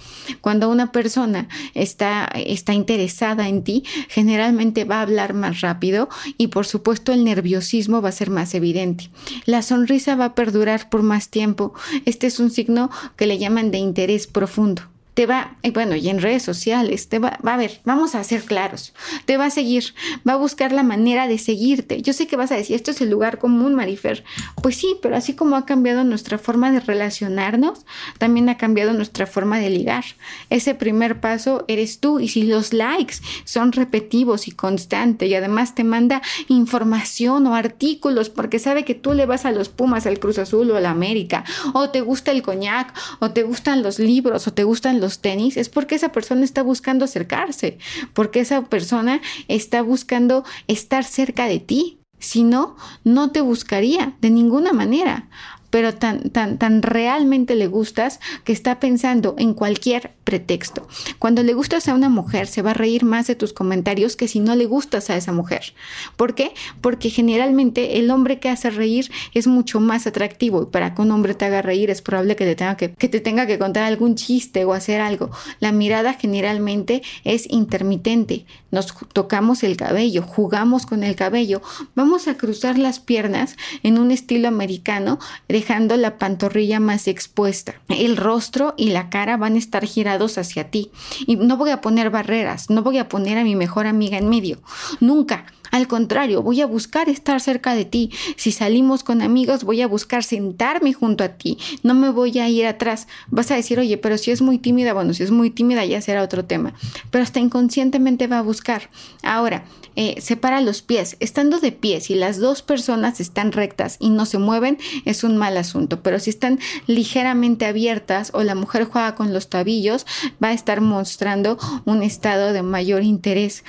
Cuando 0.42 0.70
una 0.70 0.92
persona 0.92 1.48
está, 1.74 2.30
está 2.36 2.74
interesada 2.74 3.50
en 3.50 3.63
ti, 3.63 3.84
generalmente 4.10 4.86
va 4.86 5.00
a 5.00 5.01
hablar 5.01 5.34
más 5.34 5.62
rápido 5.62 6.08
y 6.38 6.48
por 6.48 6.68
supuesto 6.68 7.13
el 7.13 7.24
nerviosismo 7.24 8.01
va 8.01 8.10
a 8.10 8.13
ser 8.13 8.30
más 8.30 8.53
evidente. 8.53 9.10
La 9.46 9.63
sonrisa 9.63 10.15
va 10.15 10.25
a 10.25 10.36
perdurar 10.36 10.89
por 10.89 11.01
más 11.01 11.30
tiempo. 11.30 11.74
Este 12.06 12.27
es 12.27 12.39
un 12.39 12.51
signo 12.51 12.92
que 13.15 13.25
le 13.25 13.39
llaman 13.39 13.72
de 13.72 13.80
interés 13.80 14.27
profundo 14.27 14.93
te 15.13 15.25
va, 15.25 15.58
bueno, 15.74 15.96
y 15.96 16.10
en 16.10 16.22
redes 16.22 16.43
sociales, 16.43 17.08
te 17.08 17.20
va, 17.20 17.38
va 17.46 17.53
a 17.53 17.58
ver, 17.58 17.82
vamos 17.86 18.15
a 18.15 18.24
ser 18.24 18.43
claros, 18.43 18.93
te 19.25 19.38
va 19.38 19.46
a 19.46 19.50
seguir, 19.50 19.93
va 20.27 20.34
a 20.34 20.38
buscar 20.38 20.72
la 20.72 20.84
manera 20.84 21.27
de 21.27 21.38
seguirte. 21.38 22.01
Yo 22.01 22.13
sé 22.13 22.27
que 22.27 22.36
vas 22.36 22.51
a 22.51 22.55
decir, 22.55 22.75
esto 22.75 22.91
es 22.91 23.01
el 23.01 23.10
lugar 23.10 23.38
común, 23.38 23.75
Marifer. 23.75 24.24
Pues 24.62 24.77
sí, 24.77 24.96
pero 25.01 25.15
así 25.15 25.34
como 25.34 25.55
ha 25.55 25.65
cambiado 25.65 26.03
nuestra 26.03 26.38
forma 26.38 26.72
de 26.72 26.79
relacionarnos, 26.79 27.86
también 28.17 28.50
ha 28.50 28.58
cambiado 28.58 28.93
nuestra 28.93 29.27
forma 29.27 29.60
de 29.60 29.70
ligar. 29.70 30.03
Ese 30.50 30.74
primer 30.74 31.20
paso 31.20 31.65
eres 31.67 32.00
tú 32.00 32.20
y 32.20 32.27
si 32.27 32.43
los 32.43 32.74
likes 32.74 33.17
son 33.43 33.72
repetitivos 33.72 34.48
y 34.48 34.51
constantes 34.51 35.29
y 35.29 35.36
además 35.36 35.75
te 35.75 35.84
manda 35.84 36.22
información 36.48 37.46
o 37.48 37.55
artículos 37.55 38.29
porque 38.29 38.60
sabe 38.60 38.86
que 38.86 38.96
tú 38.96 39.13
le 39.13 39.25
vas 39.25 39.46
a 39.46 39.51
los 39.51 39.70
Pumas, 39.70 40.05
al 40.05 40.20
Cruz 40.20 40.38
Azul 40.38 40.72
o 40.72 40.75
a 40.75 40.82
la 40.82 40.91
América, 40.91 41.43
o 41.74 41.89
te 41.89 42.01
gusta 42.01 42.32
el 42.32 42.41
coñac, 42.41 42.93
o 43.20 43.32
te 43.32 43.43
gustan 43.43 43.84
los 43.84 44.00
libros, 44.00 44.48
o 44.48 44.53
te 44.53 44.63
gustan 44.63 45.00
los 45.03 45.19
tenis, 45.19 45.57
es 45.57 45.69
porque 45.69 45.95
esa 45.95 46.12
persona 46.12 46.43
está 46.43 46.63
buscando 46.63 47.05
acercarse, 47.05 47.77
porque 48.13 48.39
esa 48.39 48.63
persona 48.63 49.22
está 49.48 49.81
buscando 49.81 50.43
estar 50.67 51.03
cerca 51.03 51.45
de 51.45 51.60
ti. 51.60 52.00
Si 52.19 52.43
no, 52.43 52.77
no 53.03 53.31
te 53.31 53.41
buscaría 53.41 54.15
de 54.22 54.29
ninguna 54.29 54.72
manera 54.72 55.27
pero 55.74 55.92
tan, 55.96 56.30
tan, 56.30 56.60
tan 56.60 56.84
realmente 56.84 57.56
le 57.56 57.65
gustas 57.65 58.20
que 58.44 58.53
está 58.53 58.80
pensando 58.80 59.34
en 59.39 59.56
cualquier 59.56 60.12
pretexto. 60.24 60.88
Cuando 61.18 61.42
le 61.42 61.56
gustas 61.56 61.88
a 61.88 61.96
una 61.96 62.10
mujer, 62.10 62.46
se 62.46 62.62
va 62.62 62.72
a 62.72 62.75
reír 62.75 63.06
más 63.06 63.25
de 63.25 63.34
tus 63.34 63.53
comentarios 63.53 64.15
que 64.15 64.27
si 64.27 64.39
no 64.39 64.56
le 64.56 64.68
gustas 64.68 65.10
a 65.10 65.18
esa 65.18 65.32
mujer. 65.32 65.74
¿Por 66.15 66.36
qué? 66.36 66.51
Porque 66.80 67.10
generalmente 67.10 67.98
el 67.98 68.12
hombre 68.12 68.39
que 68.39 68.50
hace 68.50 68.70
reír 68.70 69.10
es 69.34 69.48
mucho 69.48 69.80
más 69.80 70.06
atractivo 70.06 70.62
y 70.62 70.65
para 70.68 70.94
que 70.94 71.01
un 71.01 71.10
hombre 71.10 71.34
te 71.34 71.46
haga 71.46 71.63
reír 71.63 71.89
es 71.89 72.03
probable 72.03 72.36
que 72.36 72.46
te 72.46 72.56
tenga 72.56 72.77
que, 72.77 72.94
que 72.94 73.10
te 73.10 73.20
tenga 73.20 73.48
que 73.48 73.58
contar 73.58 73.84
algún 73.84 74.13
chiste 74.13 74.65
o 74.65 74.74
hacer 74.74 75.01
algo. 75.01 75.32
La 75.60 75.72
mirada 75.72 76.13
generalmente 76.13 77.01
es 77.24 77.50
intermitente. 77.50 78.46
Nos 78.70 78.94
tocamos 79.13 79.63
el 79.63 79.75
cabello, 79.75 80.22
jugamos 80.22 80.86
con 80.86 81.03
el 81.03 81.15
cabello, 81.15 81.63
vamos 81.96 82.27
a 82.27 82.38
cruzar 82.38 82.77
las 82.77 83.00
piernas 83.00 83.56
en 83.82 83.98
un 83.98 84.12
estilo 84.12 84.48
americano 84.48 85.18
dejando 85.63 85.96
la 85.96 86.17
pantorrilla 86.17 86.82
más 86.82 87.08
expuesta. 87.08 87.75
El 87.88 88.17
rostro 88.17 88.74
y 88.75 88.89
la 88.89 89.10
cara 89.10 89.38
van 89.38 89.55
a 89.55 89.58
estar 89.58 89.86
girados 89.86 90.38
hacia 90.38 90.70
ti. 90.70 90.91
Y 91.25 91.38
no 91.38 91.55
voy 91.55 91.70
a 91.70 91.79
poner 91.79 92.10
barreras, 92.10 92.70
no 92.70 92.84
voy 92.84 92.98
a 92.98 93.08
poner 93.08 93.38
a 93.38 93.46
mi 93.46 93.55
mejor 93.55 93.88
amiga 93.88 94.17
en 94.17 94.27
medio. 94.27 94.62
Nunca. 95.00 95.46
Al 95.74 95.88
contrario, 95.88 96.44
voy 96.44 96.62
a 96.62 96.68
buscar 96.68 97.10
estar 97.10 97.42
cerca 97.42 97.74
de 97.74 97.84
ti. 97.84 98.12
Si 98.36 98.51
salimos 98.51 99.03
con 99.03 99.24
amigos, 99.24 99.63
voy 99.63 99.82
a 99.82 99.88
buscar 99.88 100.24
sentarme 100.24 100.94
junto 100.94 101.24
a 101.24 101.30
ti. 101.30 101.58
No 101.82 101.96
me 101.96 102.12
voy 102.12 102.38
a 102.38 102.48
ir 102.48 102.68
atrás. 102.68 103.08
Vas 103.32 103.50
a 103.50 103.56
decir, 103.56 103.80
oye, 103.80 103.98
pero 103.98 104.20
si 104.20 104.30
es 104.30 104.44
muy 104.44 104.60
tímida, 104.60 104.94
bueno, 104.94 105.15
si 105.15 105.24
es 105.24 105.32
muy 105.32 105.50
tímida 105.50 105.84
ya 105.84 106.00
será 106.00 106.22
otro 106.22 106.46
tema. 106.46 106.75
Pero 107.10 107.24
hasta 107.24 107.39
inconscientemente 107.39 108.27
va 108.27 108.38
a 108.38 108.44
buscar. 108.44 108.92
Ahora, 109.24 109.65
eh, 109.96 110.22
separa 110.22 110.62
los 110.62 110.84
pies. 110.84 111.18
Estando 111.20 111.60
de 111.60 111.72
pie, 111.72 112.01
si 112.01 112.13
las 112.13 112.38
dos 112.38 112.62
personas 112.62 113.20
están 113.20 113.51
rectas 113.51 113.98
y 114.00 114.12
no 114.12 114.27
se 114.27 114.38
mueven, 114.38 114.77
es 115.06 115.24
un 115.24 115.38
mal 115.38 115.58
asunto. 115.58 116.03
Pero 116.03 116.20
si 116.20 116.30
están 116.30 116.60
ligeramente 116.86 117.65
abiertas 117.65 118.30
o 118.36 118.44
la 118.44 118.53
mujer 118.53 118.84
juega 118.84 119.15
con 119.15 119.34
los 119.34 119.50
tabillos, 119.50 120.06
va 120.44 120.50
a 120.50 120.53
estar 120.53 120.82
mostrando 120.82 121.58
un 121.86 122.03
estado 122.03 122.53
de 122.53 122.62
mayor 122.62 123.01
interés 123.01 123.63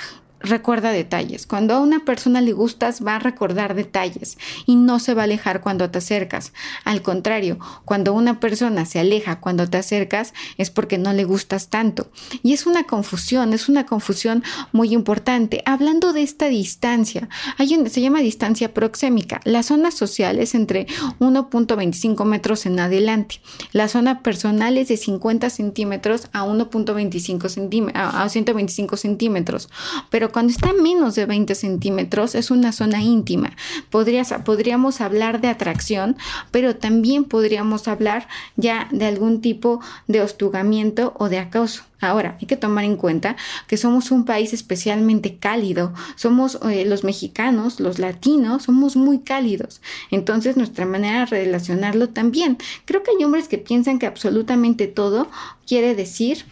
recuerda 0.44 0.90
detalles. 0.92 1.46
Cuando 1.46 1.74
a 1.74 1.80
una 1.80 2.04
persona 2.04 2.40
le 2.40 2.52
gustas, 2.52 3.04
va 3.04 3.16
a 3.16 3.18
recordar 3.18 3.74
detalles 3.74 4.38
y 4.66 4.76
no 4.76 4.98
se 4.98 5.14
va 5.14 5.22
a 5.22 5.24
alejar 5.24 5.60
cuando 5.60 5.90
te 5.90 5.98
acercas. 5.98 6.52
Al 6.84 7.02
contrario, 7.02 7.58
cuando 7.84 8.12
una 8.12 8.40
persona 8.40 8.84
se 8.86 9.00
aleja 9.00 9.40
cuando 9.40 9.68
te 9.68 9.78
acercas, 9.78 10.34
es 10.58 10.70
porque 10.70 10.98
no 10.98 11.12
le 11.12 11.24
gustas 11.24 11.68
tanto. 11.68 12.10
Y 12.42 12.52
es 12.52 12.66
una 12.66 12.84
confusión, 12.84 13.52
es 13.52 13.68
una 13.68 13.86
confusión 13.86 14.44
muy 14.72 14.92
importante. 14.92 15.62
Hablando 15.66 16.12
de 16.12 16.22
esta 16.22 16.48
distancia, 16.48 17.28
hay 17.58 17.74
un, 17.74 17.88
se 17.88 18.00
llama 18.00 18.20
distancia 18.20 18.74
proxémica. 18.74 19.40
La 19.44 19.62
zona 19.62 19.90
social 19.90 20.38
es 20.38 20.54
entre 20.54 20.86
1.25 21.20 22.24
metros 22.24 22.66
en 22.66 22.78
adelante. 22.78 23.40
La 23.72 23.88
zona 23.88 24.22
personal 24.22 24.78
es 24.78 24.88
de 24.88 24.96
50 24.96 25.50
centímetros 25.50 26.28
a 26.32 26.44
1.25 26.44 27.48
centímetros, 27.48 28.14
a 28.14 28.28
125 28.28 28.96
centímetros. 28.96 29.68
Pero 30.10 30.32
cuando 30.34 30.50
está 30.50 30.72
menos 30.72 31.14
de 31.14 31.26
20 31.26 31.54
centímetros 31.54 32.34
es 32.34 32.50
una 32.50 32.72
zona 32.72 33.00
íntima. 33.00 33.52
podríamos 33.90 35.00
hablar 35.00 35.40
de 35.40 35.46
atracción, 35.46 36.16
pero 36.50 36.74
también 36.74 37.22
podríamos 37.22 37.86
hablar 37.86 38.26
ya 38.56 38.88
de 38.90 39.06
algún 39.06 39.40
tipo 39.40 39.78
de 40.08 40.22
hostigamiento 40.22 41.14
o 41.20 41.28
de 41.28 41.38
acoso. 41.38 41.84
Ahora, 42.00 42.36
hay 42.40 42.48
que 42.48 42.56
tomar 42.56 42.82
en 42.82 42.96
cuenta 42.96 43.36
que 43.68 43.76
somos 43.76 44.10
un 44.10 44.24
país 44.24 44.52
especialmente 44.52 45.36
cálido. 45.36 45.94
Somos 46.16 46.58
eh, 46.68 46.84
los 46.84 47.04
mexicanos, 47.04 47.78
los 47.78 48.00
latinos, 48.00 48.64
somos 48.64 48.96
muy 48.96 49.20
cálidos. 49.20 49.80
Entonces, 50.10 50.56
nuestra 50.56 50.84
manera 50.84 51.20
de 51.20 51.26
relacionarlo 51.26 52.08
también. 52.08 52.58
Creo 52.86 53.04
que 53.04 53.12
hay 53.16 53.24
hombres 53.24 53.46
que 53.46 53.58
piensan 53.58 54.00
que 54.00 54.06
absolutamente 54.06 54.88
todo 54.88 55.28
quiere 55.64 55.94
decir 55.94 56.44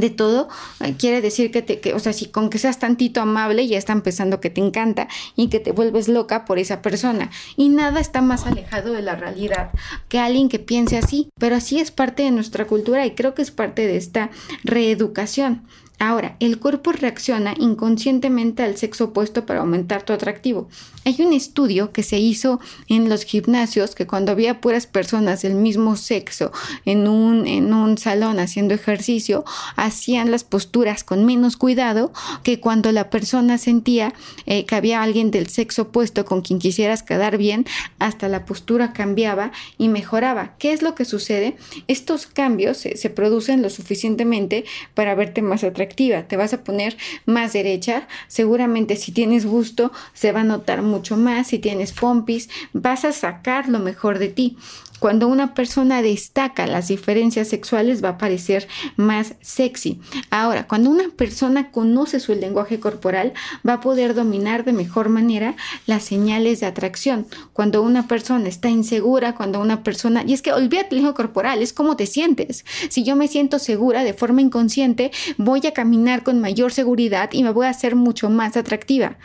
de 0.00 0.10
todo, 0.10 0.48
eh, 0.80 0.94
quiere 0.98 1.20
decir 1.20 1.50
que 1.50 1.62
te, 1.62 1.80
que, 1.80 1.94
o 1.94 1.98
sea, 2.00 2.12
si 2.12 2.26
con 2.26 2.50
que 2.50 2.58
seas 2.58 2.78
tantito 2.78 3.20
amable 3.20 3.66
ya 3.66 3.78
está 3.78 3.92
empezando 3.92 4.40
que 4.40 4.50
te 4.50 4.60
encanta 4.60 5.08
y 5.36 5.48
que 5.48 5.60
te 5.60 5.72
vuelves 5.72 6.08
loca 6.08 6.44
por 6.44 6.58
esa 6.58 6.82
persona. 6.82 7.30
Y 7.56 7.68
nada 7.68 8.00
está 8.00 8.20
más 8.20 8.44
alejado 8.46 8.92
de 8.92 9.02
la 9.02 9.14
realidad 9.14 9.70
que 10.08 10.18
alguien 10.18 10.48
que 10.48 10.58
piense 10.58 10.98
así, 10.98 11.28
pero 11.38 11.56
así 11.56 11.78
es 11.78 11.90
parte 11.92 12.24
de 12.24 12.32
nuestra 12.32 12.66
cultura 12.66 13.06
y 13.06 13.12
creo 13.12 13.34
que 13.34 13.42
es 13.42 13.52
parte 13.52 13.86
de 13.86 13.96
esta 13.96 14.30
reeducación. 14.64 15.62
Ahora, 16.00 16.36
el 16.40 16.58
cuerpo 16.58 16.90
reacciona 16.90 17.54
inconscientemente 17.56 18.64
al 18.64 18.76
sexo 18.76 19.04
opuesto 19.04 19.46
para 19.46 19.60
aumentar 19.60 20.02
tu 20.02 20.12
atractivo. 20.12 20.68
Hay 21.04 21.16
un 21.20 21.32
estudio 21.32 21.92
que 21.92 22.02
se 22.02 22.18
hizo 22.18 22.60
en 22.88 23.08
los 23.08 23.24
gimnasios 23.24 23.94
que 23.94 24.06
cuando 24.06 24.32
había 24.32 24.60
puras 24.60 24.86
personas 24.88 25.42
del 25.42 25.54
mismo 25.54 25.96
sexo 25.96 26.50
en 26.84 27.06
un, 27.06 27.46
en 27.46 27.72
un 27.72 27.96
salón 27.96 28.40
haciendo 28.40 28.74
ejercicio, 28.74 29.44
hacían 29.76 30.30
las 30.32 30.42
posturas 30.42 31.04
con 31.04 31.24
menos 31.24 31.56
cuidado 31.56 32.12
que 32.42 32.58
cuando 32.58 32.90
la 32.90 33.08
persona 33.08 33.56
sentía 33.56 34.14
eh, 34.46 34.64
que 34.66 34.74
había 34.74 35.02
alguien 35.02 35.30
del 35.30 35.48
sexo 35.48 35.82
opuesto 35.82 36.24
con 36.24 36.42
quien 36.42 36.58
quisieras 36.58 37.02
quedar 37.04 37.38
bien, 37.38 37.66
hasta 38.00 38.28
la 38.28 38.46
postura 38.46 38.92
cambiaba 38.92 39.52
y 39.78 39.88
mejoraba. 39.88 40.54
¿Qué 40.58 40.72
es 40.72 40.82
lo 40.82 40.96
que 40.96 41.04
sucede? 41.04 41.56
Estos 41.86 42.26
cambios 42.26 42.78
se, 42.78 42.96
se 42.96 43.10
producen 43.10 43.62
lo 43.62 43.70
suficientemente 43.70 44.64
para 44.94 45.14
verte 45.14 45.40
más 45.40 45.62
atractivo 45.62 45.83
te 45.88 46.36
vas 46.36 46.52
a 46.52 46.64
poner 46.64 46.96
más 47.26 47.52
derecha, 47.52 48.08
seguramente 48.28 48.96
si 48.96 49.12
tienes 49.12 49.46
gusto 49.46 49.92
se 50.12 50.32
va 50.32 50.40
a 50.40 50.44
notar 50.44 50.82
mucho 50.82 51.16
más, 51.16 51.48
si 51.48 51.58
tienes 51.58 51.92
pompis, 51.92 52.48
vas 52.72 53.04
a 53.04 53.12
sacar 53.12 53.68
lo 53.68 53.78
mejor 53.78 54.18
de 54.18 54.28
ti. 54.28 54.56
Cuando 55.04 55.28
una 55.28 55.52
persona 55.52 56.00
destaca 56.00 56.66
las 56.66 56.88
diferencias 56.88 57.48
sexuales 57.48 58.02
va 58.02 58.08
a 58.08 58.16
parecer 58.16 58.66
más 58.96 59.34
sexy. 59.42 60.00
Ahora, 60.30 60.66
cuando 60.66 60.88
una 60.88 61.10
persona 61.14 61.70
conoce 61.70 62.20
su 62.20 62.34
lenguaje 62.34 62.80
corporal, 62.80 63.34
va 63.68 63.74
a 63.74 63.80
poder 63.82 64.14
dominar 64.14 64.64
de 64.64 64.72
mejor 64.72 65.10
manera 65.10 65.56
las 65.84 66.04
señales 66.04 66.60
de 66.60 66.66
atracción. 66.68 67.26
Cuando 67.52 67.82
una 67.82 68.08
persona 68.08 68.48
está 68.48 68.70
insegura, 68.70 69.34
cuando 69.34 69.60
una 69.60 69.82
persona... 69.82 70.24
Y 70.26 70.32
es 70.32 70.40
que 70.40 70.54
olvídate 70.54 70.92
el 70.92 71.02
lenguaje 71.02 71.16
corporal, 71.16 71.60
es 71.60 71.74
cómo 71.74 71.96
te 71.96 72.06
sientes. 72.06 72.64
Si 72.88 73.04
yo 73.04 73.14
me 73.14 73.28
siento 73.28 73.58
segura 73.58 74.04
de 74.04 74.14
forma 74.14 74.40
inconsciente, 74.40 75.10
voy 75.36 75.66
a 75.66 75.74
caminar 75.74 76.22
con 76.22 76.40
mayor 76.40 76.72
seguridad 76.72 77.28
y 77.30 77.42
me 77.42 77.50
voy 77.50 77.66
a 77.66 77.70
hacer 77.70 77.94
mucho 77.94 78.30
más 78.30 78.56
atractiva. 78.56 79.18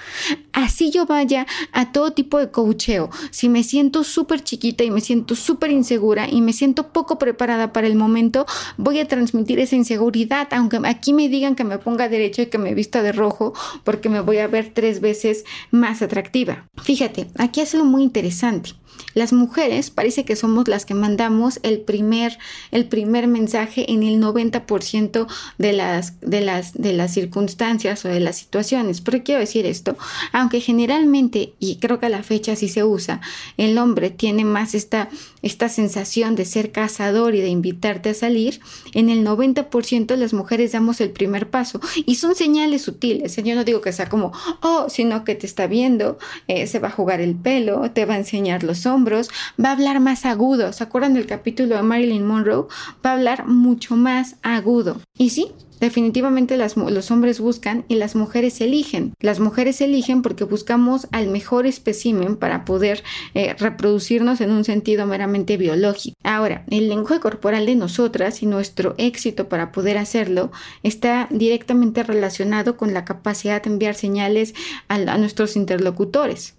Así 0.51 0.91
yo 0.91 1.05
vaya 1.05 1.47
a 1.71 1.93
todo 1.93 2.11
tipo 2.11 2.37
de 2.37 2.51
coacheo. 2.51 3.09
Si 3.31 3.47
me 3.47 3.63
siento 3.63 4.03
súper 4.03 4.43
chiquita 4.43 4.83
y 4.83 4.91
me 4.91 4.99
siento 4.99 5.35
súper 5.35 5.68
insegura 5.71 6.29
y 6.29 6.41
me 6.41 6.53
siento 6.53 6.89
poco 6.91 7.17
preparada 7.17 7.73
para 7.73 7.87
el 7.87 7.95
momento, 7.95 8.45
voy 8.77 8.99
a 8.99 9.07
transmitir 9.07 9.59
esa 9.59 9.75
inseguridad, 9.75 10.47
aunque 10.51 10.79
aquí 10.85 11.13
me 11.13 11.29
digan 11.29 11.55
que 11.55 11.63
me 11.63 11.77
ponga 11.77 12.09
derecho 12.09 12.41
y 12.41 12.47
que 12.47 12.57
me 12.57 12.73
vista 12.73 13.01
de 13.01 13.11
rojo, 13.11 13.53
porque 13.83 14.09
me 14.09 14.21
voy 14.21 14.37
a 14.37 14.47
ver 14.47 14.71
tres 14.73 15.01
veces 15.01 15.45
más 15.71 16.01
atractiva. 16.01 16.67
Fíjate, 16.81 17.27
aquí 17.37 17.61
es 17.61 17.73
algo 17.73 17.85
muy 17.85 18.03
interesante. 18.03 18.71
Las 19.13 19.33
mujeres 19.33 19.89
parece 19.89 20.25
que 20.25 20.35
somos 20.35 20.67
las 20.67 20.85
que 20.85 20.93
mandamos 20.93 21.59
el 21.63 21.79
primer, 21.79 22.37
el 22.71 22.85
primer 22.85 23.27
mensaje 23.27 23.91
en 23.91 24.03
el 24.03 24.21
90% 24.21 25.27
de 25.57 25.73
las, 25.73 26.19
de, 26.21 26.41
las, 26.41 26.73
de 26.73 26.93
las 26.93 27.13
circunstancias 27.13 28.05
o 28.05 28.07
de 28.09 28.19
las 28.19 28.37
situaciones. 28.37 29.01
¿Por 29.01 29.23
quiero 29.23 29.39
decir 29.39 29.65
esto? 29.65 29.97
Aunque 30.31 30.61
generalmente, 30.61 31.53
y 31.59 31.77
creo 31.77 31.99
que 31.99 32.05
a 32.05 32.09
la 32.09 32.23
fecha 32.23 32.55
sí 32.55 32.69
se 32.69 32.83
usa, 32.83 33.21
el 33.57 33.77
hombre 33.77 34.09
tiene 34.09 34.45
más 34.45 34.75
esta, 34.75 35.09
esta 35.41 35.69
sensación 35.69 36.35
de 36.35 36.45
ser 36.45 36.71
cazador 36.71 37.35
y 37.35 37.41
de 37.41 37.49
invitarte 37.49 38.09
a 38.09 38.13
salir, 38.13 38.59
en 38.93 39.09
el 39.09 39.25
90% 39.25 40.15
las 40.15 40.33
mujeres 40.33 40.71
damos 40.71 41.01
el 41.01 41.11
primer 41.11 41.49
paso. 41.49 41.79
Y 42.05 42.15
son 42.15 42.35
señales 42.35 42.83
sutiles. 42.83 43.35
Yo 43.35 43.55
no 43.55 43.63
digo 43.63 43.81
que 43.81 43.93
sea 43.93 44.09
como, 44.09 44.31
oh, 44.61 44.87
sino 44.89 45.23
que 45.23 45.35
te 45.35 45.45
está 45.45 45.67
viendo, 45.67 46.17
eh, 46.47 46.67
se 46.67 46.79
va 46.79 46.89
a 46.89 46.91
jugar 46.91 47.21
el 47.21 47.35
pelo, 47.35 47.89
te 47.91 48.05
va 48.05 48.15
a 48.15 48.17
enseñar 48.17 48.63
los 48.63 48.85
hombros, 48.89 49.29
va 49.63 49.69
a 49.69 49.73
hablar 49.73 49.99
más 49.99 50.25
agudo. 50.25 50.73
¿Se 50.73 50.83
acuerdan 50.83 51.13
del 51.13 51.25
capítulo 51.25 51.75
de 51.75 51.83
Marilyn 51.83 52.25
Monroe? 52.25 52.67
Va 53.05 53.11
a 53.11 53.13
hablar 53.13 53.47
mucho 53.47 53.95
más 53.95 54.35
agudo. 54.43 54.99
Y 55.17 55.29
sí, 55.29 55.51
Definitivamente 55.79 56.57
los 56.57 57.11
hombres 57.11 57.39
buscan 57.39 57.85
y 57.87 57.95
las 57.95 58.15
mujeres 58.15 58.59
eligen. 58.59 59.13
Las 59.19 59.39
mujeres 59.39 59.79
eligen 59.79 60.21
porque 60.21 60.43
buscamos 60.43 61.07
al 61.11 61.27
mejor 61.27 61.65
espécimen 61.65 62.35
para 62.35 62.65
poder 62.65 63.03
eh, 63.33 63.55
reproducirnos 63.57 64.41
en 64.41 64.51
un 64.51 64.65
sentido 64.65 65.05
meramente 65.05 65.55
biológico. 65.55 66.15
Ahora, 66.23 66.65
el 66.69 66.89
lenguaje 66.89 67.21
corporal 67.21 67.65
de 67.65 67.75
nosotras 67.75 68.43
y 68.43 68.45
nuestro 68.45 68.93
éxito 68.97 69.47
para 69.47 69.71
poder 69.71 69.97
hacerlo 69.97 70.51
está 70.83 71.27
directamente 71.31 72.03
relacionado 72.03 72.75
con 72.75 72.93
la 72.93 73.05
capacidad 73.05 73.63
de 73.63 73.69
enviar 73.69 73.95
señales 73.95 74.53
a 74.89 75.17
nuestros 75.17 75.55
interlocutores. 75.55 76.58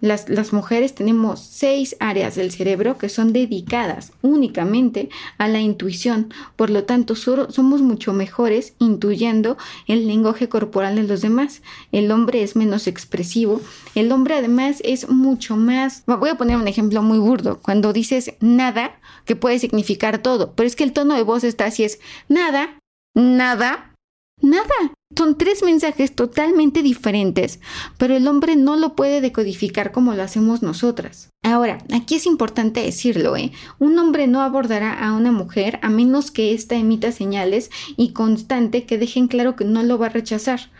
Las, 0.00 0.52
mujeres 0.52 0.94
tenemos 0.94 1.40
seis 1.40 1.96
áreas 2.00 2.34
del 2.34 2.50
cerebro 2.50 2.98
que 2.98 3.08
son 3.08 3.32
dedicadas 3.32 4.12
únicamente 4.22 5.08
a 5.38 5.48
la 5.48 5.60
intuición. 5.60 6.32
Por 6.56 6.70
lo 6.70 6.84
tanto, 6.84 7.14
somos 7.14 7.82
mucho 7.82 8.12
mejores 8.12 8.74
intuyendo 8.78 9.56
el 9.86 10.06
lenguaje 10.06 10.48
corporal 10.48 10.96
de 10.96 11.02
los 11.02 11.20
demás. 11.20 11.62
El 11.92 12.10
hombre 12.10 12.42
es 12.42 12.56
menos 12.56 12.86
expresivo. 12.86 13.60
El 13.94 14.12
hombre 14.12 14.36
además 14.36 14.80
es 14.84 15.08
mucho 15.08 15.56
más... 15.56 16.02
Voy 16.06 16.30
a 16.30 16.36
poner 16.36 16.56
un 16.56 16.68
ejemplo 16.68 17.02
muy 17.02 17.18
burdo. 17.18 17.60
Cuando 17.60 17.92
dices 17.92 18.34
nada, 18.40 18.98
que 19.24 19.36
puede 19.36 19.58
significar 19.58 20.18
todo, 20.18 20.54
pero 20.54 20.66
es 20.66 20.74
que 20.74 20.84
el 20.84 20.92
tono 20.92 21.14
de 21.14 21.22
voz 21.22 21.44
está 21.44 21.66
así 21.66 21.84
es 21.84 22.00
nada, 22.28 22.78
nada, 23.14 23.94
nada. 24.40 24.92
Son 25.16 25.38
tres 25.38 25.62
mensajes 25.62 26.14
totalmente 26.14 26.82
diferentes, 26.82 27.60
pero 27.96 28.14
el 28.14 28.28
hombre 28.28 28.56
no 28.56 28.76
lo 28.76 28.94
puede 28.94 29.20
decodificar 29.20 29.90
como 29.90 30.14
lo 30.14 30.22
hacemos 30.22 30.62
nosotras. 30.62 31.30
Ahora, 31.42 31.78
aquí 31.92 32.16
es 32.16 32.26
importante 32.26 32.82
decirlo, 32.82 33.36
¿eh? 33.36 33.52
Un 33.78 33.98
hombre 33.98 34.26
no 34.26 34.42
abordará 34.42 34.92
a 34.92 35.12
una 35.12 35.32
mujer 35.32 35.80
a 35.82 35.88
menos 35.88 36.30
que 36.30 36.52
ésta 36.52 36.76
emita 36.76 37.10
señales 37.10 37.70
y 37.96 38.12
constante 38.12 38.84
que 38.84 38.98
dejen 38.98 39.28
claro 39.28 39.56
que 39.56 39.64
no 39.64 39.82
lo 39.82 39.98
va 39.98 40.06
a 40.06 40.10
rechazar. 40.10 40.70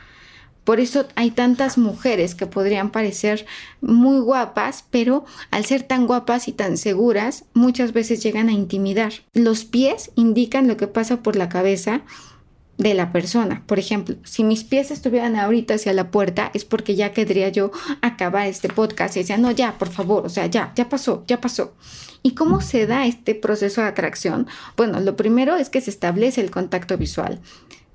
Por 0.69 0.81
eso 0.81 1.07
hay 1.15 1.31
tantas 1.31 1.79
mujeres 1.79 2.35
que 2.35 2.47
podrían 2.47 2.91
parecer 2.91 3.47
muy 3.81 4.21
guapas, 4.21 4.85
pero 4.91 5.25
al 5.51 5.65
ser 5.65 5.83
tan 5.83 6.07
guapas 6.07 6.47
y 6.47 6.53
tan 6.53 6.77
seguras, 6.77 7.47
muchas 7.55 7.95
veces 7.95 8.23
llegan 8.23 8.51
a 8.51 8.53
intimidar. 8.53 9.15
Los 9.33 9.65
pies 9.65 10.11
indican 10.15 10.69
lo 10.69 10.77
que 10.77 10.87
pasa 10.87 11.23
por 11.23 11.37
la 11.37 11.49
cabeza 11.49 12.03
de 12.79 12.95
la 12.95 13.13
persona. 13.13 13.63
Por 13.67 13.79
ejemplo, 13.79 14.17
si 14.25 14.45
mis 14.45 14.65
pies 14.65 14.91
estuvieran 14.91 15.37
ahorita 15.37 15.75
hacia 15.75 15.93
la 15.93 16.11
puerta, 16.11 16.51
es 16.55 16.65
porque 16.65 16.95
ya 16.95 17.13
querría 17.13 17.49
yo 17.51 17.73
acabar 18.01 18.47
este 18.47 18.69
podcast 18.69 19.17
y 19.17 19.21
decía, 19.21 19.37
no, 19.37 19.51
ya, 19.51 19.77
por 19.77 19.89
favor, 19.89 20.25
o 20.25 20.29
sea, 20.29 20.47
ya, 20.47 20.73
ya 20.77 20.89
pasó, 20.89 21.25
ya 21.27 21.41
pasó. 21.41 21.75
¿Y 22.23 22.33
cómo 22.33 22.61
se 22.61 22.87
da 22.87 23.07
este 23.07 23.35
proceso 23.35 23.81
de 23.81 23.89
atracción? 23.89 24.47
Bueno, 24.77 25.01
lo 25.01 25.17
primero 25.17 25.57
es 25.57 25.71
que 25.71 25.81
se 25.81 25.91
establece 25.91 26.41
el 26.41 26.51
contacto 26.51 26.97
visual. 26.97 27.41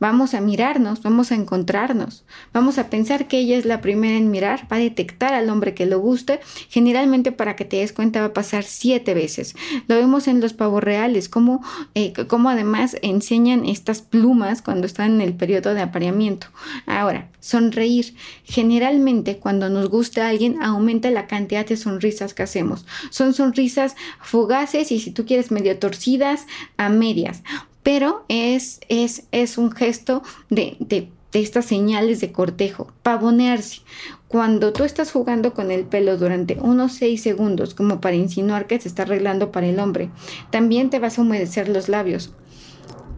Vamos 0.04 0.34
a 0.34 0.42
mirarnos, 0.42 1.02
vamos 1.02 1.32
a 1.32 1.36
encontrarnos, 1.36 2.26
vamos 2.52 2.78
a 2.78 2.90
pensar 2.90 3.30
que 3.30 3.38
ella 3.38 3.56
es 3.56 3.64
la 3.64 3.80
primera 3.80 4.18
en 4.18 4.32
mirar, 4.32 4.68
va 4.70 4.76
a 4.76 4.80
detectar 4.80 5.34
al 5.34 5.50
hombre 5.50 5.74
que 5.74 5.86
lo 5.86 5.98
guste, 6.02 6.42
generalmente 6.68 7.32
para 7.32 7.56
que 7.56 7.64
te 7.64 7.78
des 7.78 7.94
cuenta 7.94 8.20
va 8.20 8.26
a 8.26 8.34
pasar 8.34 8.66
siete 8.66 9.14
veces. 9.14 9.56
Lo 9.88 9.96
vemos 9.96 10.28
en 10.28 10.42
los 10.42 10.52
pavos 10.52 10.84
reales, 10.84 11.30
como, 11.30 11.64
eh, 11.96 12.12
como 12.28 12.50
además 12.50 12.98
enseñan 13.02 13.64
estas 13.64 14.02
plumas 14.02 14.62
cuando 14.62 14.88
están 14.88 15.14
en 15.14 15.22
el 15.22 15.36
periodo 15.36 15.74
de 15.74 15.84
apareamiento. 15.84 16.48
Ahora, 16.86 17.30
sonreír. 17.40 18.14
Generalmente 18.44 19.38
cuando 19.38 19.70
nos 19.70 19.88
gusta 19.88 20.28
alguien 20.28 20.62
aumenta 20.62 21.12
la 21.12 21.28
cantidad 21.28 21.66
de 21.66 21.78
sonrisas 21.78 22.34
que 22.34 22.44
hacemos. 22.44 22.86
Son 23.10 23.34
sonrisas 23.34 23.96
fugaces 24.20 24.92
y 24.92 25.00
si 25.00 25.12
tú 25.12 25.26
quieres 25.26 25.50
medio 25.50 25.80
torcidas 25.80 26.46
a 26.76 26.90
medias 26.90 27.42
pero 27.84 28.26
es, 28.30 28.80
es, 28.90 29.28
es 29.32 29.58
un 29.58 29.72
gesto 29.72 30.24
de, 30.50 30.78
de, 30.80 31.10
estas 31.34 31.66
señales 31.66 32.22
de 32.22 32.32
cortejo, 32.32 32.92
pavonearse. 33.02 33.82
Cuando 34.28 34.72
tú 34.72 34.84
estás 34.84 35.12
jugando 35.12 35.54
con 35.54 35.72
el 35.72 35.84
pelo 35.84 36.18
durante 36.18 36.58
unos 36.60 36.94
6 36.94 37.22
segundos 37.22 37.74
como 37.74 38.02
para 38.02 38.16
insinuar 38.16 38.68
que 38.68 38.80
se 38.80 38.88
está 38.88 39.04
arreglando 39.04 39.52
para 39.52 39.68
el 39.68 39.80
hombre, 39.80 40.10
también 40.52 40.90
te 40.90 41.00
vas 41.00 41.18
a 41.18 41.22
humedecer 41.22 41.70
los 41.70 41.90
labios. 41.90 42.34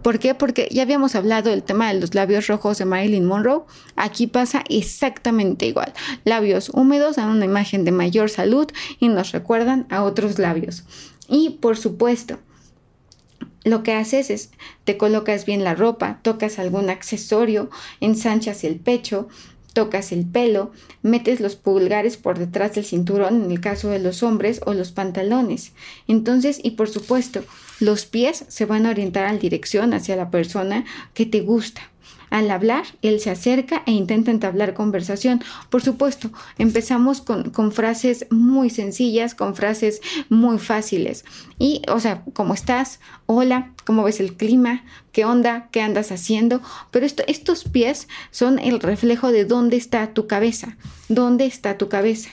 ¿Por 0.06 0.20
qué? 0.20 0.36
Porque 0.36 0.68
ya 0.70 0.84
habíamos 0.84 1.16
hablado 1.16 1.50
del 1.50 1.64
tema 1.64 1.92
de 1.92 2.00
los 2.00 2.14
labios 2.14 2.46
rojos 2.46 2.78
de 2.78 2.86
Marilyn 2.86 3.26
Monroe. 3.26 3.64
Aquí 3.96 4.28
pasa 4.28 4.64
exactamente 4.70 5.66
igual. 5.66 5.94
Labios 6.26 6.70
húmedos 6.70 7.16
dan 7.16 7.30
una 7.30 7.46
imagen 7.46 7.86
de 7.86 7.92
mayor 7.92 8.30
salud 8.30 8.68
y 9.00 9.08
nos 9.08 9.32
recuerdan 9.32 9.88
a 9.90 10.04
otros 10.04 10.38
labios. 10.38 10.84
Y 11.28 11.58
por 11.60 11.76
supuesto, 11.76 12.38
lo 13.66 13.84
que 13.84 13.94
haces 13.94 14.30
es 14.30 14.52
te 14.86 14.96
colocas 14.96 15.46
bien 15.46 15.66
la 15.66 15.76
ropa, 15.76 16.20
tocas 16.22 16.60
algún 16.60 16.90
accesorio, 16.90 17.70
ensanchas 18.00 18.64
el 18.64 18.76
pecho, 18.76 19.28
tocas 19.74 20.14
el 20.14 20.26
pelo, 20.26 20.72
metes 21.02 21.42
los 21.42 21.58
pulgares 21.58 22.16
por 22.16 22.40
detrás 22.40 22.76
del 22.76 22.86
cinturón 22.86 23.44
en 23.44 23.52
el 23.52 23.60
caso 23.60 23.90
de 23.90 24.00
los 24.00 24.24
hombres 24.24 24.62
o 24.66 24.74
los 24.74 24.92
pantalones. 24.92 25.74
Entonces, 26.08 26.62
y 26.64 26.72
por 26.72 26.88
supuesto, 26.88 27.44
los 27.82 28.06
pies 28.06 28.46
se 28.48 28.66
van 28.66 28.86
a 28.86 28.92
orientar 28.92 29.26
a 29.26 29.36
dirección 29.36 29.94
hacia 29.94 30.16
la 30.16 30.32
persona 30.32 30.86
que 31.14 31.26
te 31.26 31.42
gusta. 31.42 31.92
Al 32.36 32.52
hablar, 32.52 32.84
él 33.02 33.22
se 33.22 33.30
acerca 33.30 33.82
e 33.86 33.94
intenta 33.94 34.30
entablar 34.30 34.74
conversación. 34.74 35.42
Por 35.70 35.82
supuesto, 35.82 36.32
empezamos 36.58 37.22
con, 37.22 37.50
con, 37.52 37.72
frases 37.72 38.28
muy 38.30 38.70
sencillas, 38.70 39.34
con 39.34 39.56
frases 39.56 40.02
muy 40.28 40.60
fáciles. 40.60 41.24
Y, 41.60 41.82
o 41.88 41.98
sea, 42.02 42.26
¿cómo 42.34 42.54
estás? 42.54 43.00
Hola, 43.26 43.72
¿cómo 43.86 44.04
ves 44.04 44.20
el 44.20 44.34
clima? 44.34 44.84
¿Qué 45.14 45.24
onda? 45.24 45.70
¿Qué 45.72 45.80
andas 45.80 46.12
haciendo? 46.12 46.62
Pero 46.92 47.06
esto, 47.06 47.24
estos 47.28 47.64
pies 47.64 48.10
son 48.32 48.60
el 48.60 48.82
reflejo 48.82 49.32
de 49.32 49.46
dónde 49.46 49.78
está 49.78 50.14
tu 50.14 50.28
cabeza. 50.28 50.76
¿Dónde 51.08 51.46
está 51.46 51.78
tu 51.78 51.88
cabeza? 51.88 52.32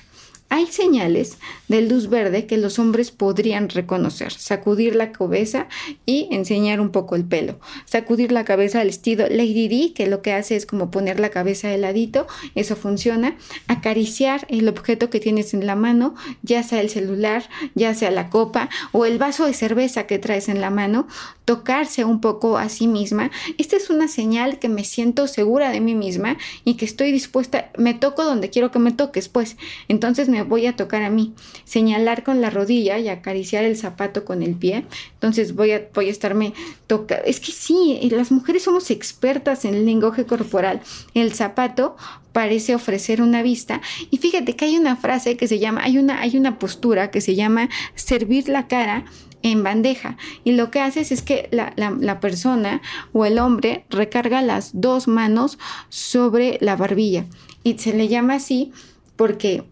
Hay 0.52 0.66
señales 0.66 1.38
de 1.68 1.80
luz 1.80 2.10
verde 2.10 2.44
que 2.44 2.58
los 2.58 2.78
hombres 2.78 3.10
podrían 3.10 3.70
reconocer. 3.70 4.34
Sacudir 4.34 4.94
la 4.94 5.10
cabeza 5.10 5.66
y 6.04 6.28
enseñar 6.30 6.78
un 6.78 6.90
poco 6.90 7.16
el 7.16 7.24
pelo. 7.24 7.58
Sacudir 7.86 8.32
la 8.32 8.44
cabeza 8.44 8.82
al 8.82 8.90
estilo 8.90 9.26
Lady 9.30 9.68
D, 9.68 9.94
que 9.94 10.06
lo 10.06 10.20
que 10.20 10.34
hace 10.34 10.54
es 10.54 10.66
como 10.66 10.90
poner 10.90 11.20
la 11.20 11.30
cabeza 11.30 11.68
de 11.68 11.78
ladito. 11.78 12.26
Eso 12.54 12.76
funciona. 12.76 13.34
Acariciar 13.66 14.46
el 14.50 14.68
objeto 14.68 15.08
que 15.08 15.20
tienes 15.20 15.54
en 15.54 15.66
la 15.66 15.74
mano, 15.74 16.14
ya 16.42 16.62
sea 16.62 16.82
el 16.82 16.90
celular, 16.90 17.48
ya 17.74 17.94
sea 17.94 18.10
la 18.10 18.28
copa 18.28 18.68
o 18.92 19.06
el 19.06 19.16
vaso 19.16 19.46
de 19.46 19.54
cerveza 19.54 20.06
que 20.06 20.18
traes 20.18 20.50
en 20.50 20.60
la 20.60 20.68
mano. 20.68 21.08
Tocarse 21.46 22.04
un 22.04 22.20
poco 22.20 22.58
a 22.58 22.68
sí 22.68 22.88
misma. 22.88 23.30
Esta 23.56 23.76
es 23.76 23.88
una 23.88 24.06
señal 24.06 24.58
que 24.58 24.68
me 24.68 24.84
siento 24.84 25.28
segura 25.28 25.70
de 25.70 25.80
mí 25.80 25.94
misma 25.94 26.36
y 26.64 26.74
que 26.74 26.84
estoy 26.84 27.10
dispuesta. 27.10 27.70
Me 27.78 27.94
toco 27.94 28.22
donde 28.22 28.50
quiero 28.50 28.70
que 28.70 28.78
me 28.78 28.92
toques, 28.92 29.30
pues. 29.30 29.56
Entonces 29.88 30.28
me 30.28 30.41
voy 30.44 30.66
a 30.66 30.76
tocar 30.76 31.02
a 31.02 31.11
mí, 31.11 31.35
señalar 31.64 32.22
con 32.24 32.40
la 32.40 32.50
rodilla 32.50 32.98
y 32.98 33.09
acariciar 33.09 33.64
el 33.64 33.76
zapato 33.76 34.24
con 34.24 34.42
el 34.42 34.55
pie. 34.55 34.85
Entonces 35.14 35.55
voy 35.55 35.72
a, 35.72 35.88
voy 35.94 36.09
a 36.09 36.11
estarme 36.11 36.55
tocando. 36.87 37.24
Es 37.26 37.40
que 37.40 37.52
sí, 37.52 37.98
las 38.11 38.31
mujeres 38.31 38.62
somos 38.62 38.90
expertas 38.90 39.64
en 39.64 39.74
el 39.74 39.87
lenguaje 39.87 40.26
corporal. 40.26 40.81
El 41.14 41.33
zapato 41.33 41.96
parece 42.33 42.74
ofrecer 42.74 43.22
una 43.22 43.42
vista. 43.42 43.81
Y 44.11 44.18
fíjate 44.18 44.57
que 44.57 44.64
hay 44.64 44.76
una 44.76 44.96
frase 44.96 45.37
que 45.37 45.48
se 45.48 45.59
llama, 45.59 45.83
hay 45.85 45.98
una, 45.98 46.20
hay 46.20 46.37
una 46.37 46.59
postura 46.59 47.11
que 47.11 47.20
se 47.20 47.35
llama 47.35 47.68
servir 47.94 48.48
la 48.48 48.68
cara 48.68 49.05
en 49.42 49.62
bandeja 49.62 50.16
y 50.44 50.52
lo 50.52 50.70
que 50.70 50.81
haces 50.81 51.12
es 51.12 51.22
que 51.22 51.48
la, 51.50 51.74
la, 51.76 52.20
persona 52.20 52.81
o 53.12 53.26
el 53.26 53.38
hombre 53.38 53.85
recarga 53.90 54.40
las 54.40 54.81
dos 54.81 55.09
manos 55.09 55.59
sobre 55.88 56.59
la 56.61 56.76
barbilla 56.76 57.26
y 57.64 57.78
se 57.78 57.92
le 57.92 58.09
llama 58.09 58.35
así 58.35 58.72
porque 59.16 59.64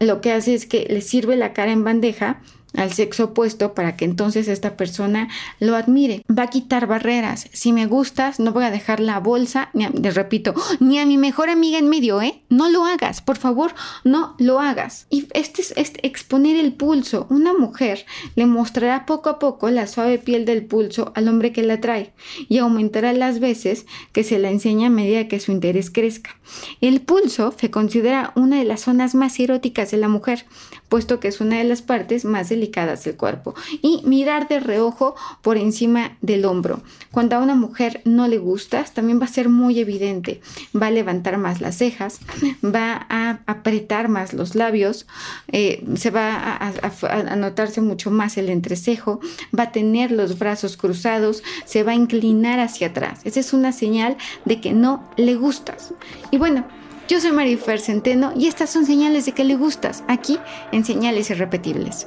lo 0.00 0.20
que 0.20 0.32
hace 0.32 0.54
es 0.54 0.66
que 0.66 0.86
le 0.88 1.00
sirve 1.00 1.36
la 1.36 1.52
cara 1.52 1.72
en 1.72 1.84
bandeja 1.84 2.40
al 2.78 2.92
sexo 2.92 3.24
opuesto 3.24 3.74
para 3.74 3.96
que 3.96 4.04
entonces 4.04 4.48
esta 4.48 4.76
persona 4.76 5.28
lo 5.58 5.74
admire. 5.74 6.22
Va 6.30 6.44
a 6.44 6.50
quitar 6.50 6.86
barreras. 6.86 7.48
Si 7.52 7.72
me 7.72 7.86
gustas, 7.86 8.40
no 8.40 8.52
voy 8.52 8.64
a 8.64 8.70
dejar 8.70 9.00
la 9.00 9.18
bolsa, 9.20 9.70
ni 9.72 9.86
repito, 10.10 10.54
ni 10.80 10.98
a 10.98 11.06
mi 11.06 11.18
mejor 11.18 11.50
amiga 11.50 11.78
en 11.78 11.88
medio, 11.88 12.22
¿eh? 12.22 12.42
No 12.48 12.70
lo 12.70 12.84
hagas, 12.86 13.20
por 13.20 13.36
favor, 13.36 13.74
no 14.04 14.34
lo 14.38 14.60
hagas. 14.60 15.06
Y 15.10 15.26
este 15.34 15.62
es, 15.62 15.92
exponer 16.02 16.56
el 16.56 16.72
pulso. 16.72 17.26
Una 17.30 17.52
mujer 17.52 18.06
le 18.36 18.46
mostrará 18.46 19.06
poco 19.06 19.28
a 19.28 19.38
poco 19.38 19.70
la 19.70 19.86
suave 19.86 20.18
piel 20.18 20.44
del 20.44 20.64
pulso 20.64 21.12
al 21.14 21.28
hombre 21.28 21.52
que 21.52 21.62
la 21.62 21.80
trae 21.80 22.12
y 22.48 22.58
aumentará 22.58 23.12
las 23.12 23.40
veces 23.40 23.86
que 24.12 24.24
se 24.24 24.38
la 24.38 24.50
enseña 24.50 24.86
a 24.86 24.90
medida 24.90 25.28
que 25.28 25.40
su 25.40 25.52
interés 25.52 25.90
crezca. 25.90 26.38
El 26.80 27.00
pulso 27.00 27.52
se 27.58 27.70
considera 27.70 28.32
una 28.36 28.58
de 28.58 28.64
las 28.64 28.82
zonas 28.82 29.14
más 29.14 29.38
eróticas 29.38 29.90
de 29.90 29.96
la 29.96 30.08
mujer 30.08 30.46
puesto 30.88 31.20
que 31.20 31.28
es 31.28 31.40
una 31.40 31.58
de 31.58 31.64
las 31.64 31.82
partes 31.82 32.24
más 32.24 32.48
delicadas 32.48 33.04
del 33.04 33.16
cuerpo. 33.16 33.54
Y 33.82 34.02
mirar 34.04 34.48
de 34.48 34.60
reojo 34.60 35.14
por 35.42 35.56
encima 35.56 36.16
del 36.20 36.44
hombro. 36.44 36.82
Cuando 37.10 37.36
a 37.36 37.40
una 37.40 37.54
mujer 37.54 38.00
no 38.04 38.28
le 38.28 38.38
gustas, 38.38 38.94
también 38.94 39.20
va 39.20 39.24
a 39.24 39.28
ser 39.28 39.48
muy 39.48 39.78
evidente. 39.78 40.40
Va 40.74 40.86
a 40.86 40.90
levantar 40.90 41.38
más 41.38 41.60
las 41.60 41.76
cejas, 41.76 42.20
va 42.64 43.06
a 43.08 43.40
apretar 43.46 44.08
más 44.08 44.32
los 44.32 44.54
labios, 44.54 45.06
eh, 45.48 45.84
se 45.96 46.10
va 46.10 46.34
a, 46.36 46.72
a 47.02 47.36
notarse 47.36 47.80
mucho 47.80 48.10
más 48.10 48.38
el 48.38 48.48
entrecejo, 48.48 49.20
va 49.56 49.64
a 49.64 49.72
tener 49.72 50.10
los 50.12 50.38
brazos 50.38 50.76
cruzados, 50.76 51.42
se 51.64 51.82
va 51.82 51.92
a 51.92 51.96
inclinar 51.96 52.60
hacia 52.60 52.88
atrás. 52.88 53.20
Esa 53.24 53.40
es 53.40 53.52
una 53.52 53.72
señal 53.72 54.16
de 54.44 54.60
que 54.60 54.72
no 54.72 55.08
le 55.16 55.34
gustas. 55.34 55.92
Y 56.30 56.38
bueno, 56.38 56.66
yo 57.08 57.20
soy 57.20 57.32
Marifer 57.32 57.80
Centeno 57.80 58.32
y 58.36 58.46
estas 58.46 58.70
son 58.70 58.84
señales 58.84 59.24
de 59.24 59.32
que 59.32 59.42
le 59.42 59.56
gustas, 59.56 60.04
aquí 60.08 60.38
en 60.72 60.84
Señales 60.84 61.30
Irrepetibles. 61.30 62.06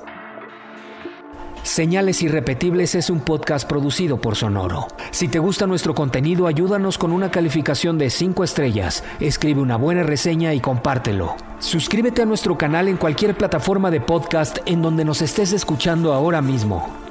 Señales 1.63 2.21
Irrepetibles 2.21 2.95
es 2.95 3.09
un 3.09 3.19
podcast 3.19 3.67
producido 3.67 4.21
por 4.21 4.35
Sonoro. 4.35 4.87
Si 5.11 5.27
te 5.27 5.39
gusta 5.39 5.67
nuestro 5.67 5.93
contenido, 5.95 6.47
ayúdanos 6.47 6.97
con 6.97 7.11
una 7.11 7.31
calificación 7.31 7.97
de 7.97 8.09
5 8.09 8.43
estrellas, 8.43 9.03
escribe 9.19 9.61
una 9.61 9.75
buena 9.75 10.03
reseña 10.03 10.53
y 10.53 10.59
compártelo. 10.59 11.35
Suscríbete 11.59 12.21
a 12.21 12.25
nuestro 12.25 12.57
canal 12.57 12.87
en 12.87 12.97
cualquier 12.97 13.35
plataforma 13.35 13.91
de 13.91 14.01
podcast 14.01 14.59
en 14.65 14.81
donde 14.81 15.05
nos 15.05 15.21
estés 15.21 15.51
escuchando 15.53 16.13
ahora 16.13 16.41
mismo. 16.41 17.11